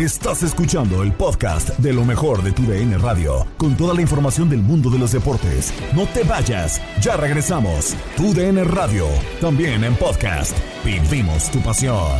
[0.00, 4.48] Estás escuchando el podcast de lo mejor de tu DN Radio, con toda la información
[4.48, 5.74] del mundo de los deportes.
[5.94, 7.94] No te vayas, ya regresamos.
[8.16, 9.06] Tu DN Radio,
[9.42, 10.56] también en podcast.
[10.82, 12.18] Vivimos tu pasión.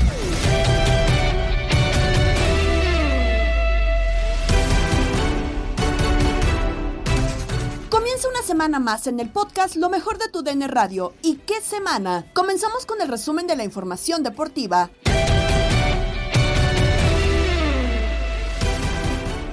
[7.88, 11.14] Comienza una semana más en el podcast Lo mejor de tu DN Radio.
[11.22, 12.26] ¿Y qué semana?
[12.34, 14.90] Comenzamos con el resumen de la información deportiva.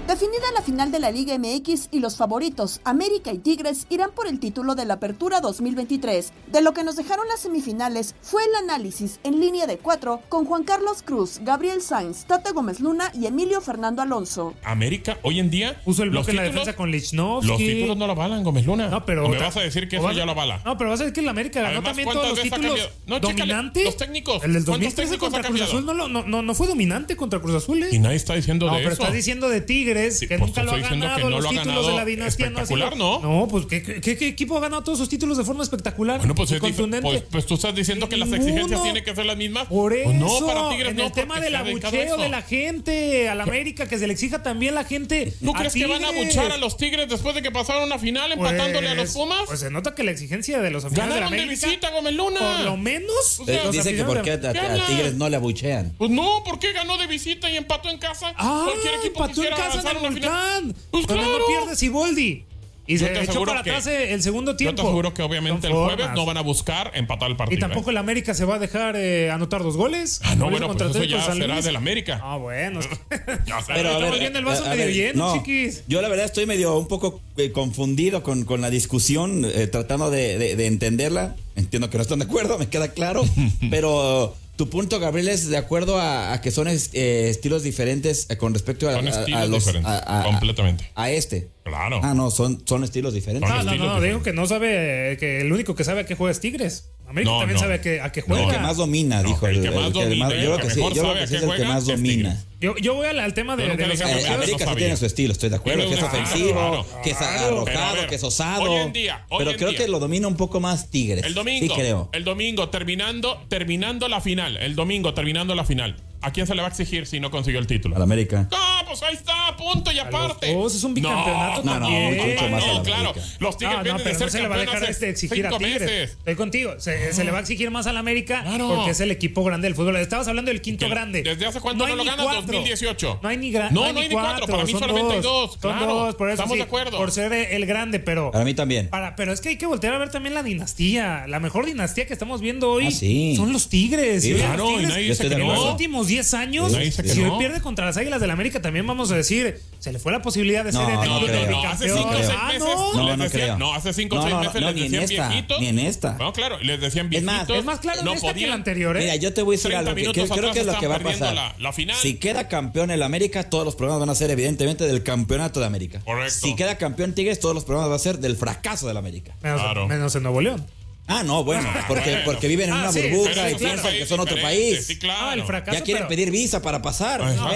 [0.08, 4.26] Definida la final de la Liga MX y los favoritos, América y Tigres irán por
[4.28, 6.32] el título de la Apertura 2023.
[6.50, 10.46] De lo que nos dejaron las semifinales fue el análisis en línea de cuatro con
[10.46, 14.54] Juan Carlos Cruz, Gabriel Sainz, Tata Gómez Luna y Emilio Fernando Alonso.
[14.64, 17.48] América hoy en día Puso el los bloque en la defensa con Lichnowsky.
[17.50, 18.88] Los títulos no lo avalan, Gómez Luna.
[18.88, 19.26] No, pero.
[19.26, 20.62] ¿O me vas a decir que eso vas- ya lo avala.
[20.64, 22.90] No, pero vas a decir que el América ganó Además, también todos ¿cuántas los títulos?
[23.08, 23.84] No, chécale, dominante.
[23.84, 24.36] los técnicos.
[24.46, 25.62] El del ¿Cuántos 2013 técnicos contra Cruz?
[25.62, 27.84] Azul no, lo- no, no, no fue dominante contra Cruz Azul.
[27.84, 27.90] ¿eh?
[27.92, 29.02] Y nadie está diciendo No, de pero eso.
[29.02, 31.42] estás diciendo de Tigres, que pues nunca lo ha estoy diciendo ganado, que no los
[31.44, 33.40] lo ha títulos ganado de la dinastía no ha sido- espectacular, ¿no?
[33.42, 36.18] No, pues ¿qué, qué, qué equipo ha ganado todos sus títulos de forma espectacular?
[36.20, 37.08] Bueno, pues, Y es contundente.
[37.08, 38.50] pues, pues tú estás diciendo que las Ninguno.
[38.50, 39.68] exigencias tienen que ser las mismas.
[39.68, 42.18] Por eso, Pues no, para Tigres en no, el tema del a abucheo eso.
[42.18, 45.34] de la gente, al América, que se le exija también la gente.
[45.44, 48.00] ¿Tú a crees que van a abuchar a los Tigres después de que pasaron una
[48.00, 49.40] final empatándole a los Pumas?
[49.48, 52.14] Pues se nota que la exigencia de los aficionados de la Ganaron de visita, Gómez
[52.14, 52.40] Luna.
[52.40, 53.40] Por lo menos.
[53.40, 54.88] O sea, Eh, dice que por qué a, ¿Qué a- a?
[54.88, 55.94] Tigres no le abuchean.
[55.98, 58.34] Pues no, ¿por qué ganó de visita y empató en casa?
[58.38, 60.12] Ah, Cualquier equipo empató en casa final.
[60.14, 60.76] volcán.
[60.92, 61.22] Pues claro.
[61.40, 62.44] no pierde Siboldi.
[62.90, 64.82] Y Yo se te echó aseguro para que- atrás el segundo Yo tiempo.
[64.82, 67.58] te aseguro que obviamente el jueves no van a buscar empatar el partido.
[67.58, 67.92] Y tampoco ¿eh?
[67.92, 70.22] el América se va a dejar eh, anotar dos goles.
[70.24, 72.22] Ah, no, bueno, pues contra eso ya será del América.
[72.24, 72.80] Ah, bueno.
[73.46, 73.60] Ya.
[73.68, 75.84] Pero a Estamos ver, viendo el vaso a medio ver, lleno, no, chiquis.
[75.90, 80.10] Yo la verdad estoy medio un poco eh, confundido con, con la discusión, eh, tratando
[80.10, 81.36] de, de- de entenderla.
[81.58, 83.26] Entiendo que no están de acuerdo, me queda claro.
[83.70, 88.26] pero tu punto, Gabriel, es de acuerdo a, a que son es- eh, estilos diferentes
[88.30, 90.92] eh, con respecto a, Son a- a estilos los diferentes, a- a- completamente.
[90.96, 91.48] a este.
[91.64, 92.02] Claro.
[92.04, 93.48] Ah, no, son, son estilos diferentes.
[93.50, 96.06] Son No, no, no, digo que no sabe, eh, que el único que sabe a
[96.06, 96.90] qué juega es Tigres.
[97.08, 97.60] América No, también no.
[97.62, 98.52] sabe a qué, a qué El juega.
[98.52, 99.48] que más domina, No, dijo.
[99.48, 101.44] el que más domina, yo creo el que que sí, yo creo que sí es
[101.44, 102.44] el que más domina.
[102.60, 104.28] Yo, yo voy al, al tema de, de los Eh.
[104.28, 106.86] América no sí tiene su estilo, estoy de acuerdo, que es ofensivo, claro.
[107.04, 108.64] que es arrojado, ver, que es osado.
[108.64, 109.78] hoy en día, hoy pero en creo día.
[109.80, 111.24] que lo domina un poco más Tigres.
[111.24, 111.74] El domingo.
[111.76, 112.10] Sí, creo.
[112.14, 114.58] El domingo, terminando, terminando la final.
[114.58, 115.96] El domingo, terminando la final.
[116.22, 117.96] ¿A quién se le va a exigir si no consiguió el título?
[117.96, 118.48] Al América.
[118.52, 120.52] No, pues ahí está, punto y aparte.
[120.66, 122.18] es un bicampeonato no, también.
[122.18, 123.14] No, Mucho más no, la claro.
[123.40, 124.92] Los Tigres No, no, vienen de pero ser no se le va a dejar hace
[124.92, 125.82] este exigir a Tigres.
[125.82, 126.10] meses.
[126.12, 126.74] Estoy contigo.
[126.80, 128.68] Se, se le va a exigir más al América Claro.
[128.76, 129.96] porque es el equipo grande del fútbol.
[129.98, 131.22] Estabas hablando del quinto Que grande.
[131.24, 132.34] ¿Desde hace cuánto no, hay lo cuatro.
[132.54, 133.20] 2018.
[133.22, 134.48] No hay ni No, no hay ni cuatro.
[134.48, 135.52] Para mí son solamente hay dos.
[135.62, 135.86] Son Claro.
[135.94, 136.98] dos, por eso Estamos sí, de acuerdo.
[136.98, 138.32] Por ser el grande, pero.
[138.32, 138.90] Para mí también.
[138.90, 141.26] Para, pero es que hay que voltear a ver también la dinastía.
[141.28, 144.26] La mejor dinastía que estamos viendo hoy Ah, son los Tigres.
[144.26, 145.78] Claro, los y nadie de en los acuerdo.
[146.08, 146.14] No.
[146.16, 147.34] últimos 10 años, que si no.
[147.34, 150.22] hoy pierde contra las Águilas del América, también vamos a decir, se le fue la
[150.22, 151.52] posibilidad de No, ser el no equipo creo.
[151.52, 151.98] No, hace bicampeón.
[151.98, 152.60] cinco o seis Ah, meses.
[152.64, 152.94] no.
[152.94, 153.58] No, no creo.
[153.58, 155.60] No, hace cinco o No, seis no, meses no, les ni en decían esta, viejitos.
[155.62, 156.14] ni en esta.
[156.18, 157.58] No, claro, les decían Es más, viejitos.
[157.58, 158.50] Es más claro en no esta que podían.
[158.50, 159.00] la anterior, ¿eh?
[159.02, 160.88] Mira, yo te voy a decir 30 algo que, que creo que es lo que
[160.88, 161.34] va a pasar.
[161.36, 161.96] la- la final.
[161.96, 165.66] Si queda campeón el América, todos los problemas van a ser evidentemente del campeonato de
[165.66, 166.02] América.
[166.06, 166.34] Correcto.
[166.48, 169.36] Si queda campeón Tigres, todos los problemas van a ser del fracaso del América.
[169.42, 169.88] Menos, Claro.
[169.88, 170.66] menos en Nuevo León.
[171.10, 172.22] Ah, no, bueno, porque, bueno.
[172.26, 174.86] porque viven en Ah, una sí, burbuja pero y piensan que son otro país.
[174.86, 175.28] Sí, claro.
[175.30, 175.78] Ah, el fracaso.
[175.78, 177.22] Ya quieren pero- pedir visa para pasar.
[177.22, 177.50] No.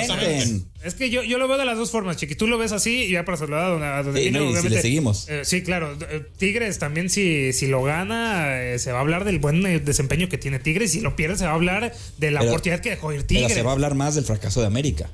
[0.84, 2.36] Es que yo, yo lo veo de las dos formas, Chiqui.
[2.36, 4.62] Tú lo ves así y ya para saludar a donde, a donde Sí, viene, no,
[4.62, 5.28] si le seguimos.
[5.30, 5.96] Eh, sí, claro.
[6.10, 10.28] Eh, Tigres también, si, si lo gana, eh, se va a hablar del buen desempeño
[10.30, 10.94] que tiene Tigres.
[10.94, 13.28] Si lo pierde, se va a hablar de la Pero- oportunidad que dejó ir Pero
[13.28, 13.54] Tigres.
[13.54, 15.10] se va a hablar más del fracaso de América.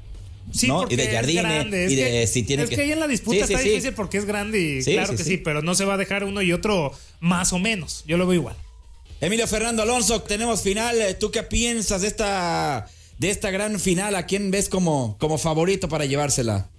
[0.52, 0.80] Sí, ¿no?
[0.80, 1.86] porque Y de es Jardine, grande.
[1.86, 3.58] Es y de que- si tiene es que, que- ahí en la disputa Sí, está
[3.64, 3.70] sí.
[3.70, 5.30] difícil porque es grande y Sí, claro sí, que sí.
[5.32, 8.04] sí, pero no se va a dejar uno y otro más o menos.
[8.08, 8.56] Yo lo veo igual.
[9.20, 11.00] Emilio Fernando Alonso, tenemos final.
[11.02, 14.16] Eh, ¿Tú qué piensas de esta, de esta gran final?
[14.16, 16.70] ¿A quién ves como, como favorito para llevársela?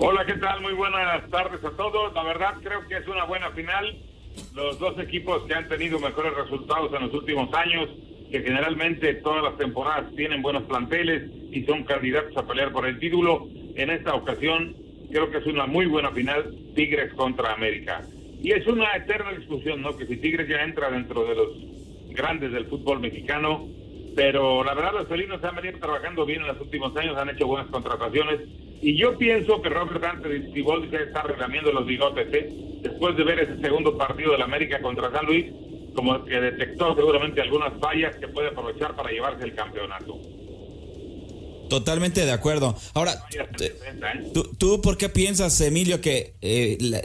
[0.00, 0.60] Hola, ¿qué tal?
[0.60, 2.12] Muy buenas tardes a todos.
[2.14, 4.04] La verdad creo que es una buena final.
[4.54, 7.88] Los dos equipos que han tenido mejores resultados en los últimos años,
[8.30, 12.98] que generalmente todas las temporadas tienen buenos planteles y son candidatos a pelear por el
[12.98, 13.48] título.
[13.74, 14.76] En esta ocasión
[15.10, 18.02] creo que es una muy buena final, Tigres contra América.
[18.40, 19.96] Y es una eterna discusión, ¿no?
[19.96, 21.48] Que si Tigres ya entra dentro de los
[22.10, 23.66] grandes del fútbol mexicano,
[24.14, 27.46] pero la verdad los felinos han venido trabajando bien en los últimos años, han hecho
[27.46, 28.40] buenas contrataciones
[28.80, 32.48] y yo pienso que Robert Dante Siboldi se está relamiendo los bigotes, ¿eh?
[32.82, 35.46] después de ver ese segundo partido del América contra San Luis,
[35.98, 40.16] como que detectó seguramente algunas fallas que puede aprovechar para llevarse el campeonato.
[41.68, 42.76] Totalmente de acuerdo.
[42.94, 43.14] Ahora,
[43.60, 44.30] ¿eh?
[44.32, 47.02] ¿tú, tú por qué piensas, Emilio, que eh, la-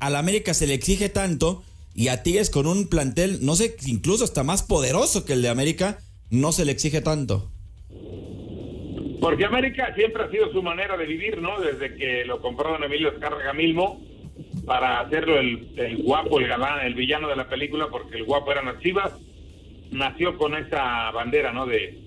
[0.00, 1.62] a la América se le exige tanto
[1.94, 5.48] y a Tigres con un plantel, no sé, incluso hasta más poderoso que el de
[5.48, 5.98] América,
[6.28, 7.50] no se le exige tanto?
[9.22, 11.58] Porque América siempre ha sido su manera de vivir, ¿no?
[11.60, 14.00] Desde que lo compraron Emilio Escarga Milmo
[14.68, 18.52] para hacerlo el, el guapo, el galán, el villano de la película, porque el guapo
[18.52, 19.12] eran las Chivas,
[19.90, 21.66] nació con esa bandera, ¿no?
[21.66, 22.06] De,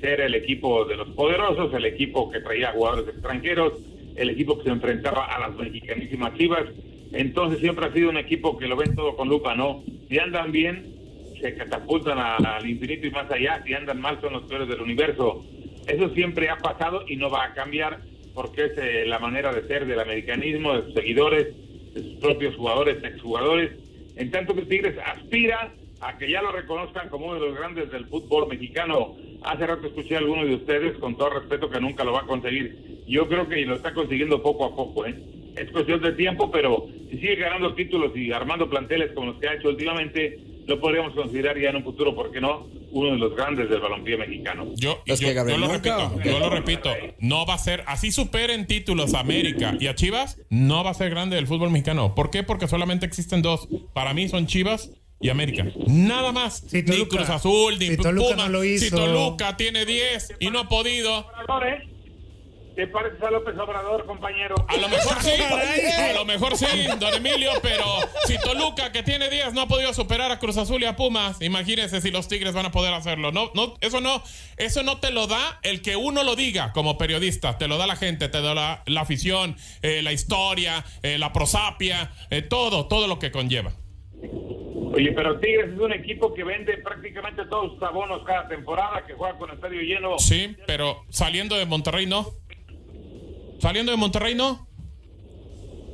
[0.00, 3.74] ser el equipo de los poderosos, el equipo que traía jugadores extranjeros,
[4.16, 6.64] el equipo que se enfrentaba a las mexicanísimas Chivas.
[7.12, 9.84] Entonces siempre ha sido un equipo que lo ven todo con lupa, ¿no?
[10.08, 10.82] Si andan bien,
[11.42, 15.44] se catapultan al infinito y más allá, si andan mal son los peores del universo.
[15.86, 18.00] Eso siempre ha pasado y no va a cambiar
[18.32, 21.48] porque es eh, la manera de ser del americanismo, de sus seguidores,
[21.96, 23.72] de sus propios jugadores, exjugadores.
[24.16, 27.90] En tanto que Tigres aspira a que ya lo reconozcan como uno de los grandes
[27.90, 29.16] del fútbol mexicano.
[29.42, 32.26] Hace rato escuché a alguno de ustedes, con todo respeto, que nunca lo va a
[32.26, 33.02] conseguir.
[33.06, 35.06] Yo creo que lo está consiguiendo poco a poco.
[35.06, 35.14] ¿eh?
[35.56, 39.48] Es cuestión de tiempo, pero si sigue ganando títulos y armando planteles como los que
[39.48, 42.66] ha hecho últimamente, lo podríamos considerar ya en un futuro, ¿por qué no?
[42.90, 44.66] Uno de los grandes del balompié mexicano.
[44.76, 46.90] Yo, Es yo- que, Gabriel, yo lo nunca- repito, yo lo repito,
[47.20, 50.94] no va a ser, así superen títulos a América y a Chivas, no va a
[50.94, 52.14] ser grande el fútbol mexicano.
[52.14, 52.42] ¿Por qué?
[52.42, 53.68] Porque solamente existen dos.
[53.94, 54.90] Para mí son Chivas
[55.20, 55.66] y América.
[55.86, 56.58] Nada más.
[56.66, 58.46] Si ni Cruz Azul, ni si Toluca Pumas.
[58.50, 58.90] no lo Si.
[58.90, 61.26] Toluca tiene 10 y no ha podido.
[62.76, 64.54] ¿Te pareces a López Obrador, compañero?
[64.68, 66.66] A lo mejor sí, a lo mejor sí,
[67.00, 67.84] don Emilio, pero
[68.26, 71.40] si Toluca, que tiene 10, no ha podido superar a Cruz Azul y a Pumas,
[71.40, 73.32] imagínese si los Tigres van a poder hacerlo.
[73.32, 74.22] No, no, eso no,
[74.58, 77.86] eso no te lo da el que uno lo diga como periodista, te lo da
[77.86, 82.88] la gente, te da la, la afición, eh, la historia, eh, la prosapia, eh, todo,
[82.88, 83.72] todo lo que conlleva.
[84.92, 89.14] Oye, pero Tigres es un equipo que vende prácticamente todos sus abonos cada temporada, que
[89.14, 90.18] juega con estadio lleno.
[90.18, 92.32] Sí, pero saliendo de Monterrey no.
[93.60, 94.66] Saliendo de Monterrey no.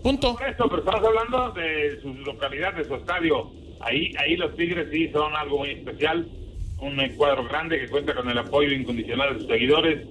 [0.03, 0.35] Punto.
[0.37, 3.51] Por eso, pero estamos hablando de su localidad, de su estadio.
[3.81, 6.27] Ahí, ahí los Tigres sí son algo muy especial.
[6.81, 10.07] Un cuadro grande que cuenta con el apoyo incondicional de sus seguidores.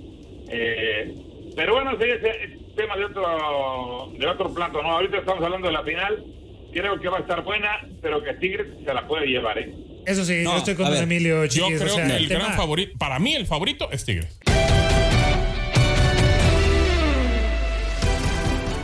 [0.49, 1.13] Eh,
[1.55, 4.91] pero bueno, sí, ese es tema de otro, de otro plato, ¿no?
[4.91, 6.23] Ahorita estamos hablando de la final.
[6.71, 9.73] Creo que va a estar buena, pero que Tigres se la puede llevar, ¿eh?
[10.05, 11.81] Eso sí, No, yo estoy con Emilio, Yo chiquis.
[11.81, 14.39] creo o sea, que el tema- gran favorito, para mí el favorito es Tigres.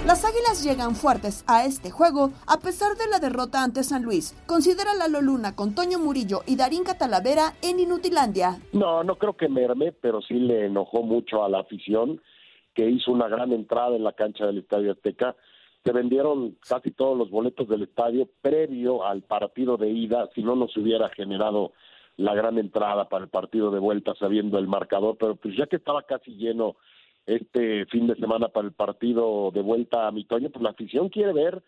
[0.07, 4.41] Las Águilas llegan fuertes a este juego a pesar de la derrota ante San Luis.
[4.47, 8.57] Considera Lalo Luna con Toño Murillo y Darín Catalavera en Inutilandia.
[8.71, 12.21] No, no creo que merme, pero sí le enojó mucho a la afición
[12.73, 15.35] que hizo una gran entrada en la cancha del Estadio Azteca.
[15.83, 20.55] Se vendieron casi todos los boletos del estadio previo al partido de ida, si no
[20.55, 21.73] nos hubiera generado
[22.15, 25.75] la gran entrada para el partido de vuelta sabiendo el marcador, pero pues ya que
[25.75, 26.77] estaba casi lleno
[27.27, 31.33] este fin de semana para el partido de vuelta a Mitoño, pues la afición quiere
[31.33, 31.61] ver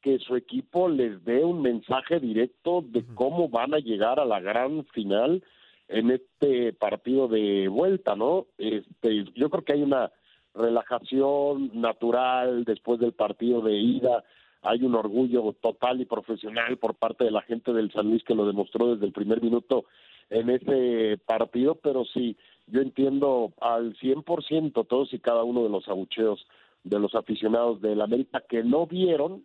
[0.00, 4.40] que su equipo les dé un mensaje directo de cómo van a llegar a la
[4.40, 5.42] gran final
[5.88, 8.46] en este partido de vuelta, ¿no?
[8.56, 10.10] Este, yo creo que hay una
[10.54, 14.24] relajación natural después del partido de ida,
[14.62, 18.34] hay un orgullo total y profesional por parte de la gente del San Luis que
[18.34, 19.86] lo demostró desde el primer minuto
[20.30, 25.88] en ese partido, pero sí, yo entiendo al 100% todos y cada uno de los
[25.88, 26.46] abucheos
[26.84, 29.44] de los aficionados del América que no vieron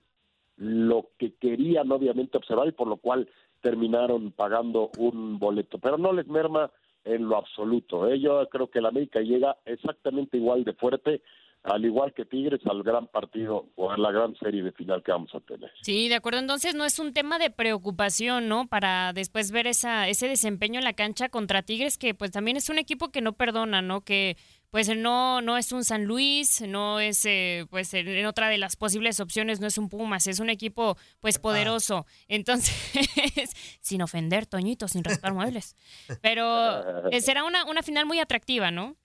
[0.57, 3.27] lo que querían obviamente observar y por lo cual
[3.61, 6.71] terminaron pagando un boleto, pero no les merma
[7.03, 8.07] en lo absoluto.
[8.07, 8.19] ¿eh?
[8.19, 11.21] Yo creo que el América llega exactamente igual de fuerte
[11.65, 15.11] al igual que Tigres, al gran partido o a la gran serie de final que
[15.11, 15.71] vamos a tener.
[15.81, 16.39] Sí, de acuerdo.
[16.39, 18.67] Entonces no es un tema de preocupación, ¿no?
[18.67, 22.69] Para después ver esa, ese desempeño en la cancha contra Tigres, que pues también es
[22.69, 24.01] un equipo que no perdona, ¿no?
[24.01, 24.37] Que
[24.69, 28.75] pues no, no es un San Luis, no es, eh, pues en otra de las
[28.75, 32.05] posibles opciones no es un Pumas, es un equipo pues poderoso.
[32.27, 32.75] Entonces,
[33.81, 35.75] sin ofender, Toñito, sin rascar muebles.
[36.21, 38.97] Pero eh, será una, una final muy atractiva, ¿no?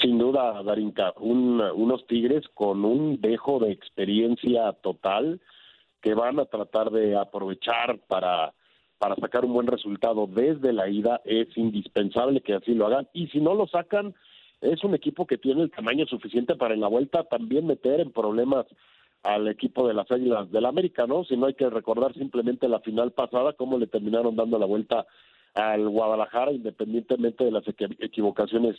[0.00, 5.40] Sin duda, Darinka, unos Tigres con un dejo de experiencia total
[6.00, 8.54] que van a tratar de aprovechar para,
[8.98, 11.20] para sacar un buen resultado desde la ida.
[11.26, 13.08] Es indispensable que así lo hagan.
[13.12, 14.14] Y si no lo sacan,
[14.62, 18.10] es un equipo que tiene el tamaño suficiente para en la vuelta también meter en
[18.10, 18.64] problemas
[19.22, 21.24] al equipo de las Águilas del América, ¿no?
[21.24, 25.06] Si no hay que recordar simplemente la final pasada, cómo le terminaron dando la vuelta
[25.54, 27.64] al Guadalajara, independientemente de las
[27.98, 28.76] equivocaciones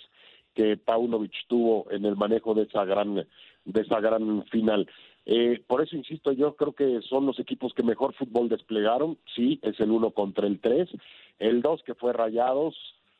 [0.53, 3.25] que Paunovic tuvo en el manejo de esa gran
[3.65, 4.87] de esa gran final.
[5.25, 9.17] Eh, por eso insisto, yo creo que son los equipos que mejor fútbol desplegaron.
[9.35, 10.89] Sí, es el uno contra el tres.
[11.39, 12.75] El dos que fue Rayados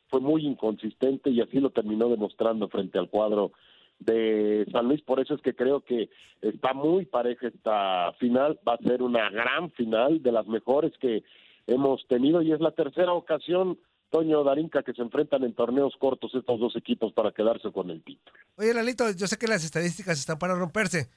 [0.09, 3.51] fue muy inconsistente y así lo terminó demostrando frente al cuadro
[3.99, 5.01] de San Luis.
[5.01, 6.09] Por eso es que creo que
[6.41, 8.59] está muy pareja esta final.
[8.67, 11.23] Va a ser una gran final de las mejores que
[11.67, 13.77] hemos tenido y es la tercera ocasión
[14.11, 18.03] Toño Darinka que se enfrentan en torneos cortos estos dos equipos para quedarse con el
[18.03, 18.37] título.
[18.57, 21.09] Oye, Lalito, yo sé que las estadísticas están para romperse,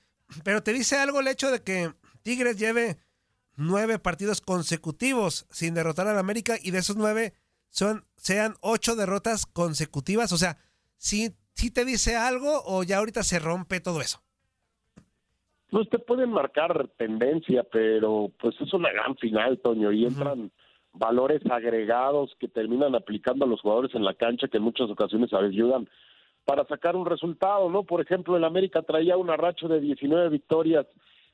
[0.44, 2.96] pero ¿te dice algo el hecho de que Tigres lleve
[3.56, 7.34] nueve partidos consecutivos sin derrotar al América y de esos nueve
[7.68, 10.32] son, sean ocho derrotas consecutivas?
[10.32, 10.56] O sea,
[10.96, 14.22] ¿sí, ¿sí te dice algo o ya ahorita se rompe todo eso?
[15.68, 20.52] Pues te pueden marcar tendencia, pero pues es una gran final, Toño, y entran
[20.94, 25.32] valores agregados que terminan aplicando a los jugadores en la cancha que en muchas ocasiones
[25.32, 25.88] ayudan
[26.44, 27.84] para sacar un resultado, ¿no?
[27.84, 30.86] Por ejemplo, el América traía un arracho de 19 victorias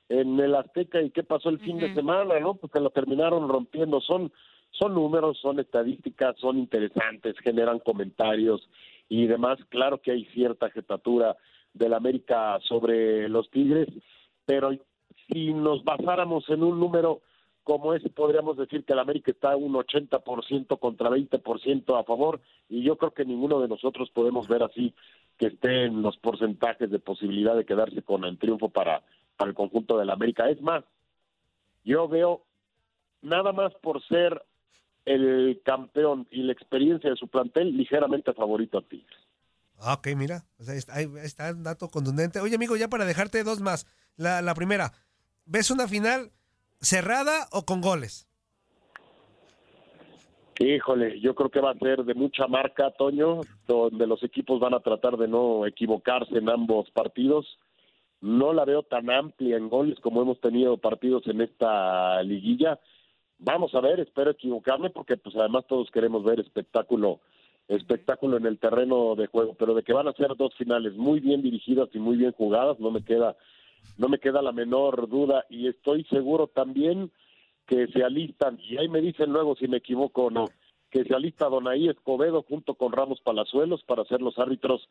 [0.09, 2.55] en el Azteca y qué pasó el fin de semana, ¿no?
[2.55, 4.01] Porque lo terminaron rompiendo.
[4.01, 4.33] Son
[4.73, 8.69] son números, son estadísticas, son interesantes, generan comentarios
[9.09, 9.59] y demás.
[9.69, 11.37] Claro que hay cierta jetatura
[11.75, 13.89] del América sobre los Tigres,
[14.47, 14.71] pero
[15.29, 17.21] si nos basáramos en un número
[17.65, 22.83] como es, podríamos decir que el América está un 80% contra 20% a favor, y
[22.83, 24.95] yo creo que ninguno de nosotros podemos ver así
[25.39, 29.03] que esté en los porcentajes de posibilidad de quedarse con el triunfo para,
[29.37, 30.49] para el conjunto del América.
[30.49, 30.85] Es más,
[31.85, 32.45] yo veo
[33.23, 34.43] nada más por ser
[35.05, 39.19] el campeón y la experiencia de su plantel ligeramente favorito a Tigres.
[39.79, 40.45] Ah, ok, mira,
[41.23, 42.39] está, un dato contundente.
[42.41, 43.87] Oye, amigo, ya para dejarte dos más.
[44.17, 44.93] La primera,
[45.47, 46.31] ¿ves una final
[46.81, 48.27] cerrada o con goles?
[50.59, 54.75] Híjole, yo creo que va a ser de mucha marca, Toño, donde los equipos van
[54.75, 57.47] a tratar de no equivocarse en ambos partidos.
[58.21, 62.79] No la veo tan amplia en goles como hemos tenido partidos en esta liguilla.
[63.39, 67.21] Vamos a ver, espero equivocarme porque pues además todos queremos ver espectáculo
[67.69, 71.21] espectáculo en el terreno de juego, pero de que van a ser dos finales muy
[71.21, 73.37] bien dirigidas y muy bien jugadas, no me queda
[73.99, 77.11] no me queda la menor duda y estoy seguro también
[77.67, 80.47] que se alistan, y ahí me dicen luego si me equivoco o no,
[80.91, 84.89] que se alista Donaí Escobedo junto con Ramos Palazuelos para ser los árbitros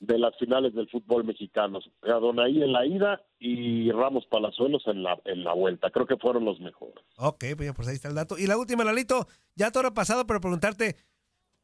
[0.00, 1.78] de las finales del fútbol mexicano.
[2.02, 5.90] A Donaí en la ida y Ramos Palazuelos en la, en la vuelta.
[5.90, 7.04] Creo que fueron los mejores.
[7.18, 8.36] Ok, pues, pues ahí está el dato.
[8.38, 10.96] Y la última, Lalito, ya todo ha pasado, pero preguntarte,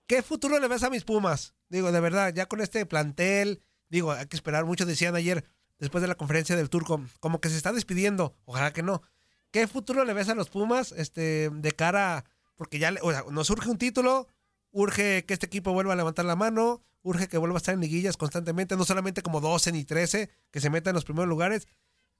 [0.06, 1.54] ¿qué futuro le ves a mis Pumas?
[1.68, 5.44] Digo, de verdad, ya con este plantel, digo, hay que esperar mucho, decían ayer,
[5.78, 9.02] después de la conferencia del Turco, como que se está despidiendo, ojalá que no.
[9.50, 12.24] ¿Qué futuro le ves a los Pumas este, de cara,
[12.56, 14.26] porque ya o sea, nos surge un título,
[14.72, 17.80] urge que este equipo vuelva a levantar la mano, urge que vuelva a estar en
[17.80, 21.68] liguillas constantemente, no solamente como 12 ni 13, que se meta en los primeros lugares.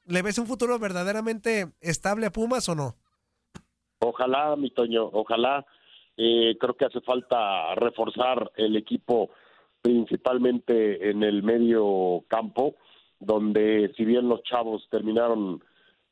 [0.05, 2.97] ¿Le ves un futuro verdaderamente estable a Pumas o no?
[4.01, 5.67] Ojalá, mi Toño, ojalá.
[6.17, 9.31] Eh, creo que hace falta reforzar el equipo
[9.83, 12.75] principalmente en el medio campo,
[13.21, 15.63] donde si bien los chavos terminaron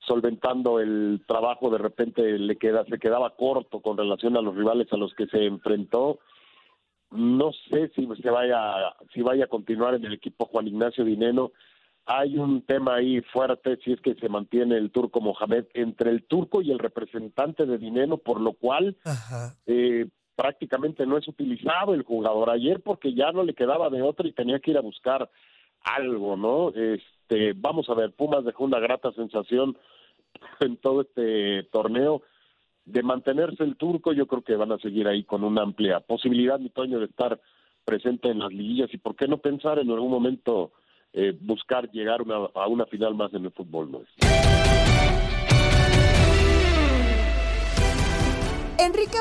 [0.01, 4.93] solventando el trabajo, de repente le queda, se quedaba corto con relación a los rivales
[4.93, 6.19] a los que se enfrentó.
[7.11, 8.61] No sé si se vaya,
[9.15, 11.53] si vaya a continuar en el equipo Juan Ignacio Dineno.
[12.05, 16.25] Hay un tema ahí fuerte si es que se mantiene el turco Mohamed entre el
[16.25, 18.97] turco y el representante de Dineno, por lo cual
[19.67, 24.29] eh, prácticamente no es utilizado el jugador ayer porque ya no le quedaba de otro
[24.29, 25.29] y tenía que ir a buscar
[25.87, 26.71] algo, ¿no?
[26.71, 29.79] Este, vamos a ver, Pumas dejó una grata sensación
[30.61, 32.23] en todo este torneo
[32.85, 36.59] de mantenerse el turco, yo creo que van a seguir ahí con una amplia posibilidad,
[36.59, 37.41] mi Toño, de estar
[37.85, 40.73] presente en las liguillas y por qué no pensar en algún momento
[41.13, 42.21] eh, buscar llegar
[42.55, 43.91] a una final más en el fútbol.
[43.91, 44.01] ¿no?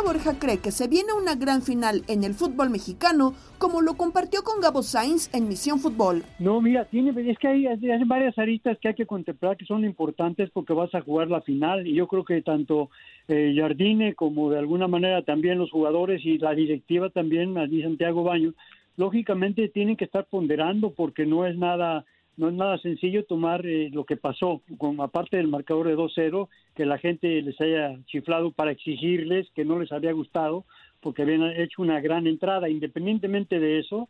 [0.03, 4.43] Borja cree que se viene una gran final en el fútbol mexicano, como lo compartió
[4.43, 6.23] con Gabo Sainz en Misión Fútbol.
[6.39, 7.67] No, mira, tiene, es que hay,
[8.05, 11.87] varias aristas que hay que contemplar que son importantes porque vas a jugar la final
[11.87, 12.89] y yo creo que tanto
[13.27, 18.23] eh, Jardine como de alguna manera también los jugadores y la directiva también, allí Santiago
[18.23, 18.53] Baño,
[18.97, 22.05] lógicamente tienen que estar ponderando porque no es nada
[22.37, 26.47] no es nada sencillo tomar eh, lo que pasó, con, aparte del marcador de 2-0,
[26.75, 30.65] que la gente les haya chiflado para exigirles que no les había gustado,
[31.01, 32.69] porque habían hecho una gran entrada.
[32.69, 34.09] Independientemente de eso,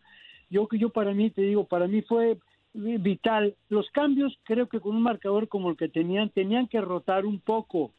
[0.49, 2.37] yo que yo para mí, te digo, para mí fue
[2.73, 3.55] vital.
[3.69, 7.39] Los cambios, creo que con un marcador como el que tenían, tenían que rotar un
[7.39, 7.91] poco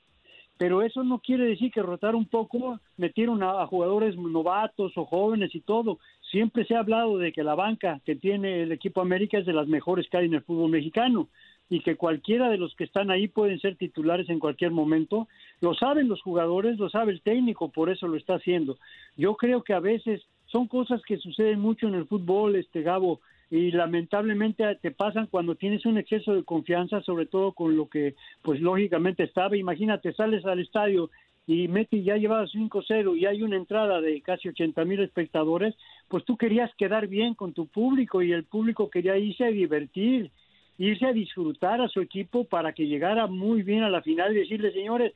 [0.59, 5.55] pero eso no quiere decir que rotar un poco metieron a, jugadores novatos o jóvenes
[5.55, 5.99] y todo.
[6.31, 9.53] Siempre se ha hablado de que la banca que tiene el equipo América es de
[9.53, 11.29] las mejores que hay en el fútbol mexicano
[11.69, 15.29] y que cualquiera de los que están ahí pueden ser titulares en cualquier momento.
[15.61, 18.79] Lo saben los jugadores, lo sabe el técnico, por eso lo está haciendo.
[19.17, 23.21] Yo creo que a veces son cosas que suceden mucho en el fútbol, este Gabo,
[23.51, 28.15] y lamentablemente te pasan cuando tienes un exceso de confianza, sobre todo con lo que
[28.43, 29.57] pues lógicamente estaba.
[29.57, 31.11] Imagínate, sales al estadio
[31.47, 35.75] y Meti ya llevaba 5-0 y hay una entrada de casi 80 mil espectadores,
[36.09, 40.31] pues tú querías quedar bien con tu público y el público quería irse a divertir,
[40.79, 44.41] irse a disfrutar a su equipo para que llegara muy bien a la final y
[44.41, 45.13] decirle, señores,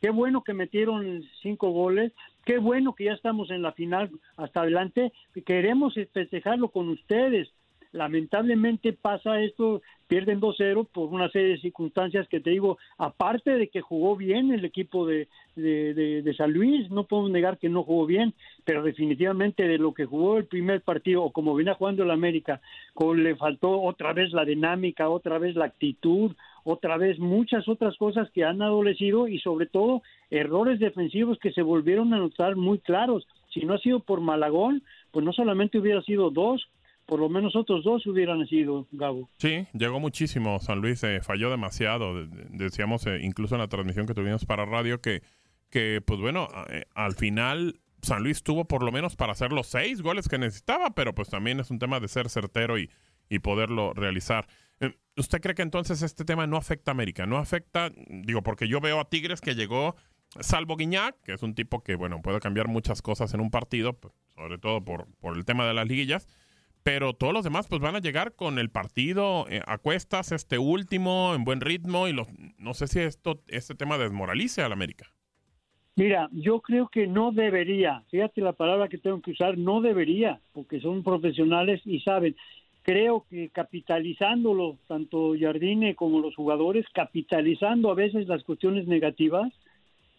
[0.00, 2.12] qué bueno que metieron cinco goles,
[2.46, 5.12] qué bueno que ya estamos en la final hasta adelante,
[5.44, 7.50] queremos festejarlo con ustedes
[7.94, 13.68] lamentablemente pasa esto, pierden 2-0 por una serie de circunstancias que te digo, aparte de
[13.68, 18.04] que jugó bien el equipo de, de, San Luis, no podemos negar que no jugó
[18.04, 22.10] bien, pero definitivamente de lo que jugó el primer partido, o como venía jugando el
[22.10, 22.60] América,
[22.94, 26.32] con, le faltó otra vez la dinámica, otra vez la actitud,
[26.64, 31.62] otra vez muchas otras cosas que han adolecido y sobre todo errores defensivos que se
[31.62, 33.24] volvieron a notar muy claros.
[33.52, 36.68] Si no ha sido por Malagón, pues no solamente hubiera sido dos,
[37.06, 39.28] por lo menos otros dos hubieran sido, Gabo.
[39.38, 40.58] Sí, llegó muchísimo.
[40.60, 42.26] San Luis eh, falló demasiado.
[42.50, 45.22] Decíamos eh, incluso en la transmisión que tuvimos para radio que,
[45.70, 49.66] que pues bueno, eh, al final San Luis tuvo por lo menos para hacer los
[49.66, 52.90] seis goles que necesitaba, pero pues también es un tema de ser certero y,
[53.28, 54.46] y poderlo realizar.
[55.16, 57.24] ¿Usted cree que entonces este tema no afecta a América?
[57.24, 59.94] No afecta, digo, porque yo veo a Tigres que llegó,
[60.40, 63.92] salvo Guiñac, que es un tipo que, bueno, puede cambiar muchas cosas en un partido,
[63.92, 66.26] pues, sobre todo por, por el tema de las liguillas
[66.84, 70.58] pero todos los demás pues van a llegar con el partido eh, a cuestas, este
[70.58, 75.06] último, en buen ritmo, y los, no sé si esto, este tema desmoralice al América.
[75.96, 80.40] Mira, yo creo que no debería, fíjate la palabra que tengo que usar, no debería,
[80.52, 82.36] porque son profesionales y saben.
[82.82, 89.50] Creo que capitalizándolo, tanto Jardine como los jugadores, capitalizando a veces las cuestiones negativas,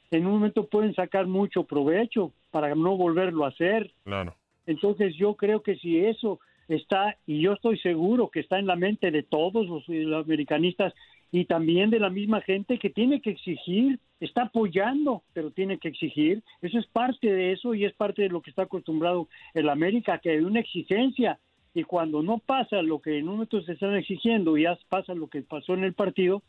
[0.09, 3.91] en un momento pueden sacar mucho provecho para no volverlo a hacer.
[4.03, 4.35] Claro.
[4.65, 8.75] Entonces yo creo que si eso está, y yo estoy seguro que está en la
[8.75, 9.83] mente de todos los,
[10.15, 10.93] americanistas
[11.31, 15.89] y también de la misma gente que tiene que exigir, está apoyando, pero tiene que
[15.89, 16.43] exigir.
[16.61, 20.19] Eso es parte de eso y es parte de lo que está acostumbrado el América,
[20.19, 21.39] que hay una exigencia.
[21.73, 25.13] Y cuando no pasa lo que en un momento se están exigiendo y ya pasa
[25.13, 26.41] lo que pasó en el partido,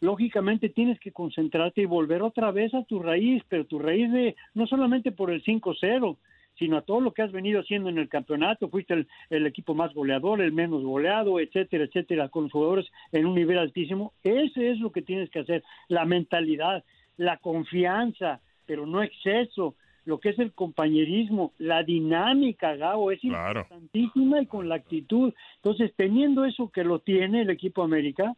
[0.00, 4.34] lógicamente tienes que concentrarte y volver otra vez a tu raíz, pero tu raíz de
[4.52, 6.16] no solamente por el 5-0,
[6.58, 8.68] sino a todo lo que has venido haciendo en el campeonato.
[8.68, 13.58] Fuiste el, equipo más goleador, el menos goleado, etcétera, etcétera, con jugadores en un nivel
[13.58, 14.12] altísimo.
[14.22, 16.84] Ese es lo que tienes que hacer, la mentalidad,
[17.16, 19.74] la confianza, pero no exceso.
[20.04, 25.32] lo que es el compañerismo, la dinámica, Gabo, es importantísima y con la actitud.
[25.56, 28.34] Entonces, teniendo eso que lo tiene el equipo América,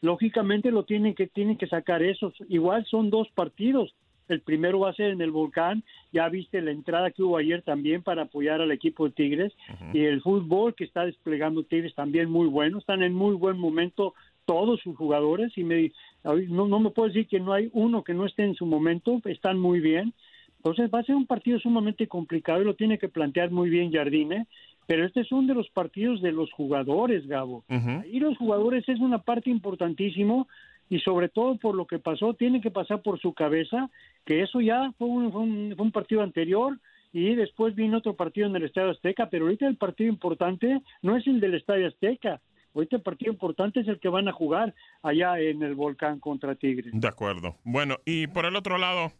[0.00, 2.34] lógicamente lo tienen que tienen que sacar esos.
[2.48, 3.94] Igual son dos partidos.
[4.28, 5.84] El primero va a ser en el Volcán.
[6.12, 9.52] Ya viste la entrada que hubo ayer también para apoyar al equipo de Tigres.
[9.92, 12.78] Y el fútbol que está desplegando Tigres también muy bueno.
[12.78, 15.56] Están en muy buen momento todos sus jugadores.
[15.56, 15.92] Y me,
[16.24, 19.20] no, no me puedo decir que no hay uno que no esté en su momento.
[19.24, 20.14] Están muy bien.
[20.56, 23.92] Entonces va a ser un partido sumamente complicado y lo tiene que plantear muy bien
[23.92, 24.46] Jardine.
[24.86, 27.64] Pero este es uno de los partidos de los jugadores, Gabo.
[28.10, 30.46] Y los jugadores es una parte importantísimo
[30.88, 33.90] y sobre todo por lo que pasó, tiene que pasar por su cabeza,
[34.24, 36.78] que eso ya fue un, partido anterior
[37.12, 41.16] y después vino otro partido en el Estadio Azteca, pero ahorita el partido importante no
[41.16, 42.40] es el del Estadio Azteca,
[42.74, 46.54] ahorita el partido importante es el que van a jugar allá en el Volcán contra
[46.56, 46.92] Tigres.
[46.92, 47.56] De acuerdo.
[47.64, 49.12] Bueno, y por el otro lado,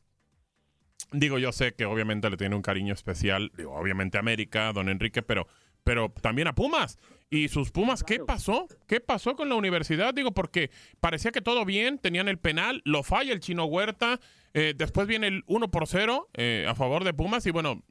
[1.12, 5.46] digo, yo sé que obviamente le tiene un cariño especial, obviamente América, don Enrique, pero
[5.84, 6.98] pero también a Pumas.
[7.30, 8.66] ¿Y sus Pumas qué pasó?
[8.86, 10.14] ¿Qué pasó con la universidad?
[10.14, 10.70] Digo, porque
[11.00, 14.20] parecía que todo bien, tenían el penal, lo falla el chino Huerta,
[14.52, 17.82] eh, después viene el 1 por 0 eh, a favor de Pumas y bueno,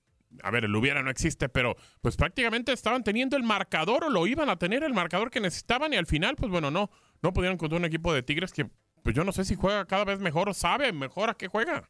[0.42, 4.26] a ver, el hubiera no existe, pero pues prácticamente estaban teniendo el marcador o lo
[4.28, 6.90] iban a tener el marcador que necesitaban y al final, pues bueno, no,
[7.22, 8.68] no pudieron contra un equipo de Tigres que
[9.04, 11.90] pues yo no sé si juega cada vez mejor o sabe mejor a qué juega.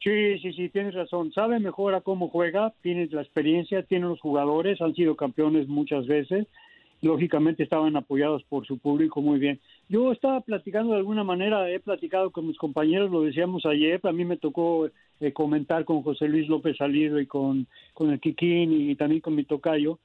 [0.00, 1.32] Sí, sí, sí, tienes razón.
[1.32, 6.06] Sabe mejor a cómo juega, tienes la experiencia, tiene los jugadores, han sido campeones muchas
[6.06, 6.46] veces.
[7.00, 9.60] Lógicamente estaban apoyados por su público muy bien.
[9.88, 14.12] Yo estaba platicando de alguna manera, he platicado con mis compañeros, lo decíamos ayer, a
[14.12, 14.88] mí me tocó
[15.20, 19.34] eh, comentar con José Luis López Salido y con, con el Kikín y, también con
[19.34, 19.98] mi tocayo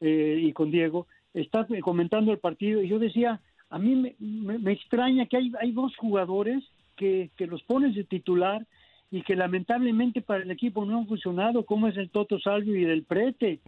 [0.00, 1.06] eh, y con Diego.
[1.34, 5.72] Está comentando el partido y yo decía, a mí me, me, extraña que hay, hay
[5.72, 6.64] dos jugadores
[6.96, 8.66] que, que los pones de titular
[9.10, 12.84] y que lamentablemente para el equipo no han funcionado, como es el Toto Salvio y
[12.84, 13.58] del Prete.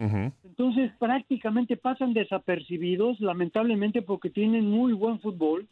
[0.43, 5.67] Entonces prácticamente pasan desapercibidos, lamentablemente porque tienen muy buen fútbol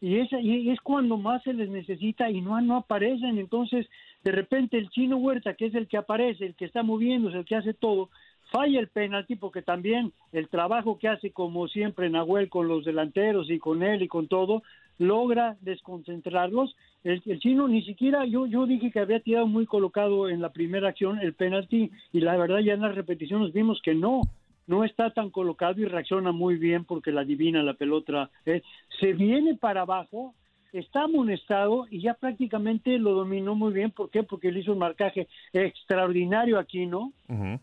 [0.00, 3.38] y es, y es cuando más se les necesita y no, no aparecen.
[3.38, 3.88] Entonces
[4.22, 7.44] de repente el chino Huerta, que es el que aparece, el que está moviéndose, el
[7.44, 8.10] que hace todo,
[8.52, 13.50] falla el penalti porque también el trabajo que hace como siempre Nahuel con los delanteros
[13.50, 14.62] y con él y con todo
[15.00, 16.76] logra desconcentrarlos.
[17.02, 20.90] El, chino ni siquiera, yo, yo dije que había tirado muy colocado en la primera
[20.90, 24.20] acción el penalti y la verdad ya en la repetición nos vimos que no,
[24.66, 28.30] no está tan colocado y reacciona muy bien porque la adivina la pelota.
[28.44, 28.60] Eh,
[29.00, 30.34] se viene para abajo,
[30.74, 33.92] está amonestado y ya prácticamente lo dominó muy bien.
[33.92, 34.22] ¿Por qué?
[34.22, 37.14] Porque él hizo un marcaje extraordinario aquí, ¿no?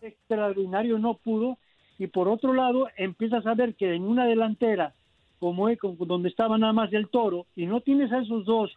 [0.02, 1.56] Extraordinario, no pudo.
[2.00, 4.94] Y por otro lado, empiezas a ver que en una delantera
[5.38, 5.68] como
[6.06, 8.72] donde estaba nada más el toro, y no tienes a esos dos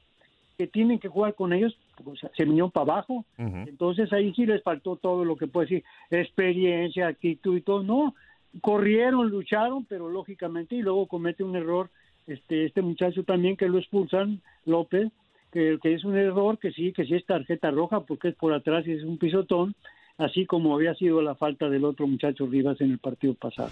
[0.57, 3.25] que tienen que jugar con ellos, pues, se vinieron para abajo.
[3.37, 7.83] Entonces ahí sí les faltó todo lo que puede decir, experiencia, actitud y todo.
[7.83, 8.13] No,
[8.61, 11.89] corrieron, lucharon, pero lógicamente, y luego comete un error
[12.27, 15.11] este, este muchacho también que lo expulsan, López,
[15.51, 18.53] que, que es un error, que sí, que sí es tarjeta roja porque es por
[18.53, 19.73] atrás y es un pisotón,
[20.17, 23.71] así como había sido la falta del otro muchacho Rivas en el partido pasado.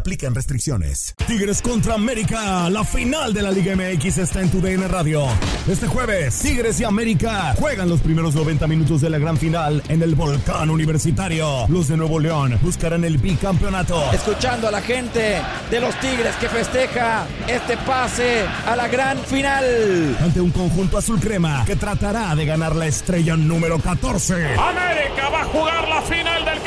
[0.00, 1.14] aplican restricciones.
[1.26, 5.26] Tigres contra América, la final de la Liga MX está en tu DN Radio.
[5.68, 10.02] Este jueves, Tigres y América juegan los primeros 90 minutos de la gran final en
[10.02, 11.66] el Volcán Universitario.
[11.68, 14.10] Los de Nuevo León buscarán el bicampeonato.
[14.10, 20.16] Escuchando a la gente de los Tigres que festeja este pase a la gran final.
[20.18, 24.32] Ante un conjunto azul crema que tratará de ganar la estrella número 14.
[24.56, 26.59] América va a jugar la final del.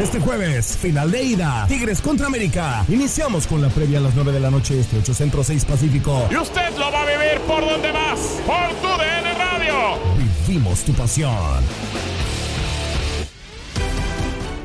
[0.00, 1.66] Este jueves, final de ida.
[1.68, 2.86] Tigres contra América.
[2.88, 6.26] Iniciamos con la previa a las 9 de la noche este 8 Centro 6 Pacífico.
[6.30, 9.98] Y usted lo va a vivir por donde más, por tu DN Radio.
[10.46, 11.62] Vivimos tu pasión.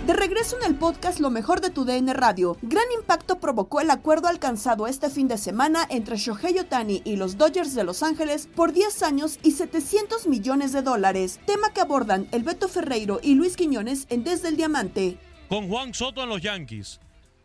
[0.06, 2.58] De regreso en el podcast Lo mejor de tu DN Radio.
[2.62, 7.40] Gran impacto provocó el acuerdo alcanzado este fin de semana entre Shohei Otani y los
[7.40, 12.28] Dodgers de Los Ángeles por 10 años y 700 millones de dólares, tema que abordan
[12.34, 15.18] el Beto Ferreiro y Luis Quiñones en Desde el Diamante.
[15.50, 17.00] Con Juan Soto en los Yankees,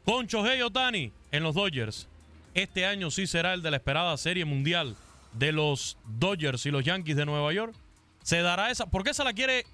[0.05, 2.09] con Shohei Otani en los Dodgers.
[2.53, 4.97] Este año sí será el de la esperada Serie Mundial
[5.33, 7.75] de los Dodgers y los Yankees de Nueva York.
[8.23, 9.65] Se dará esa, porque se la quiere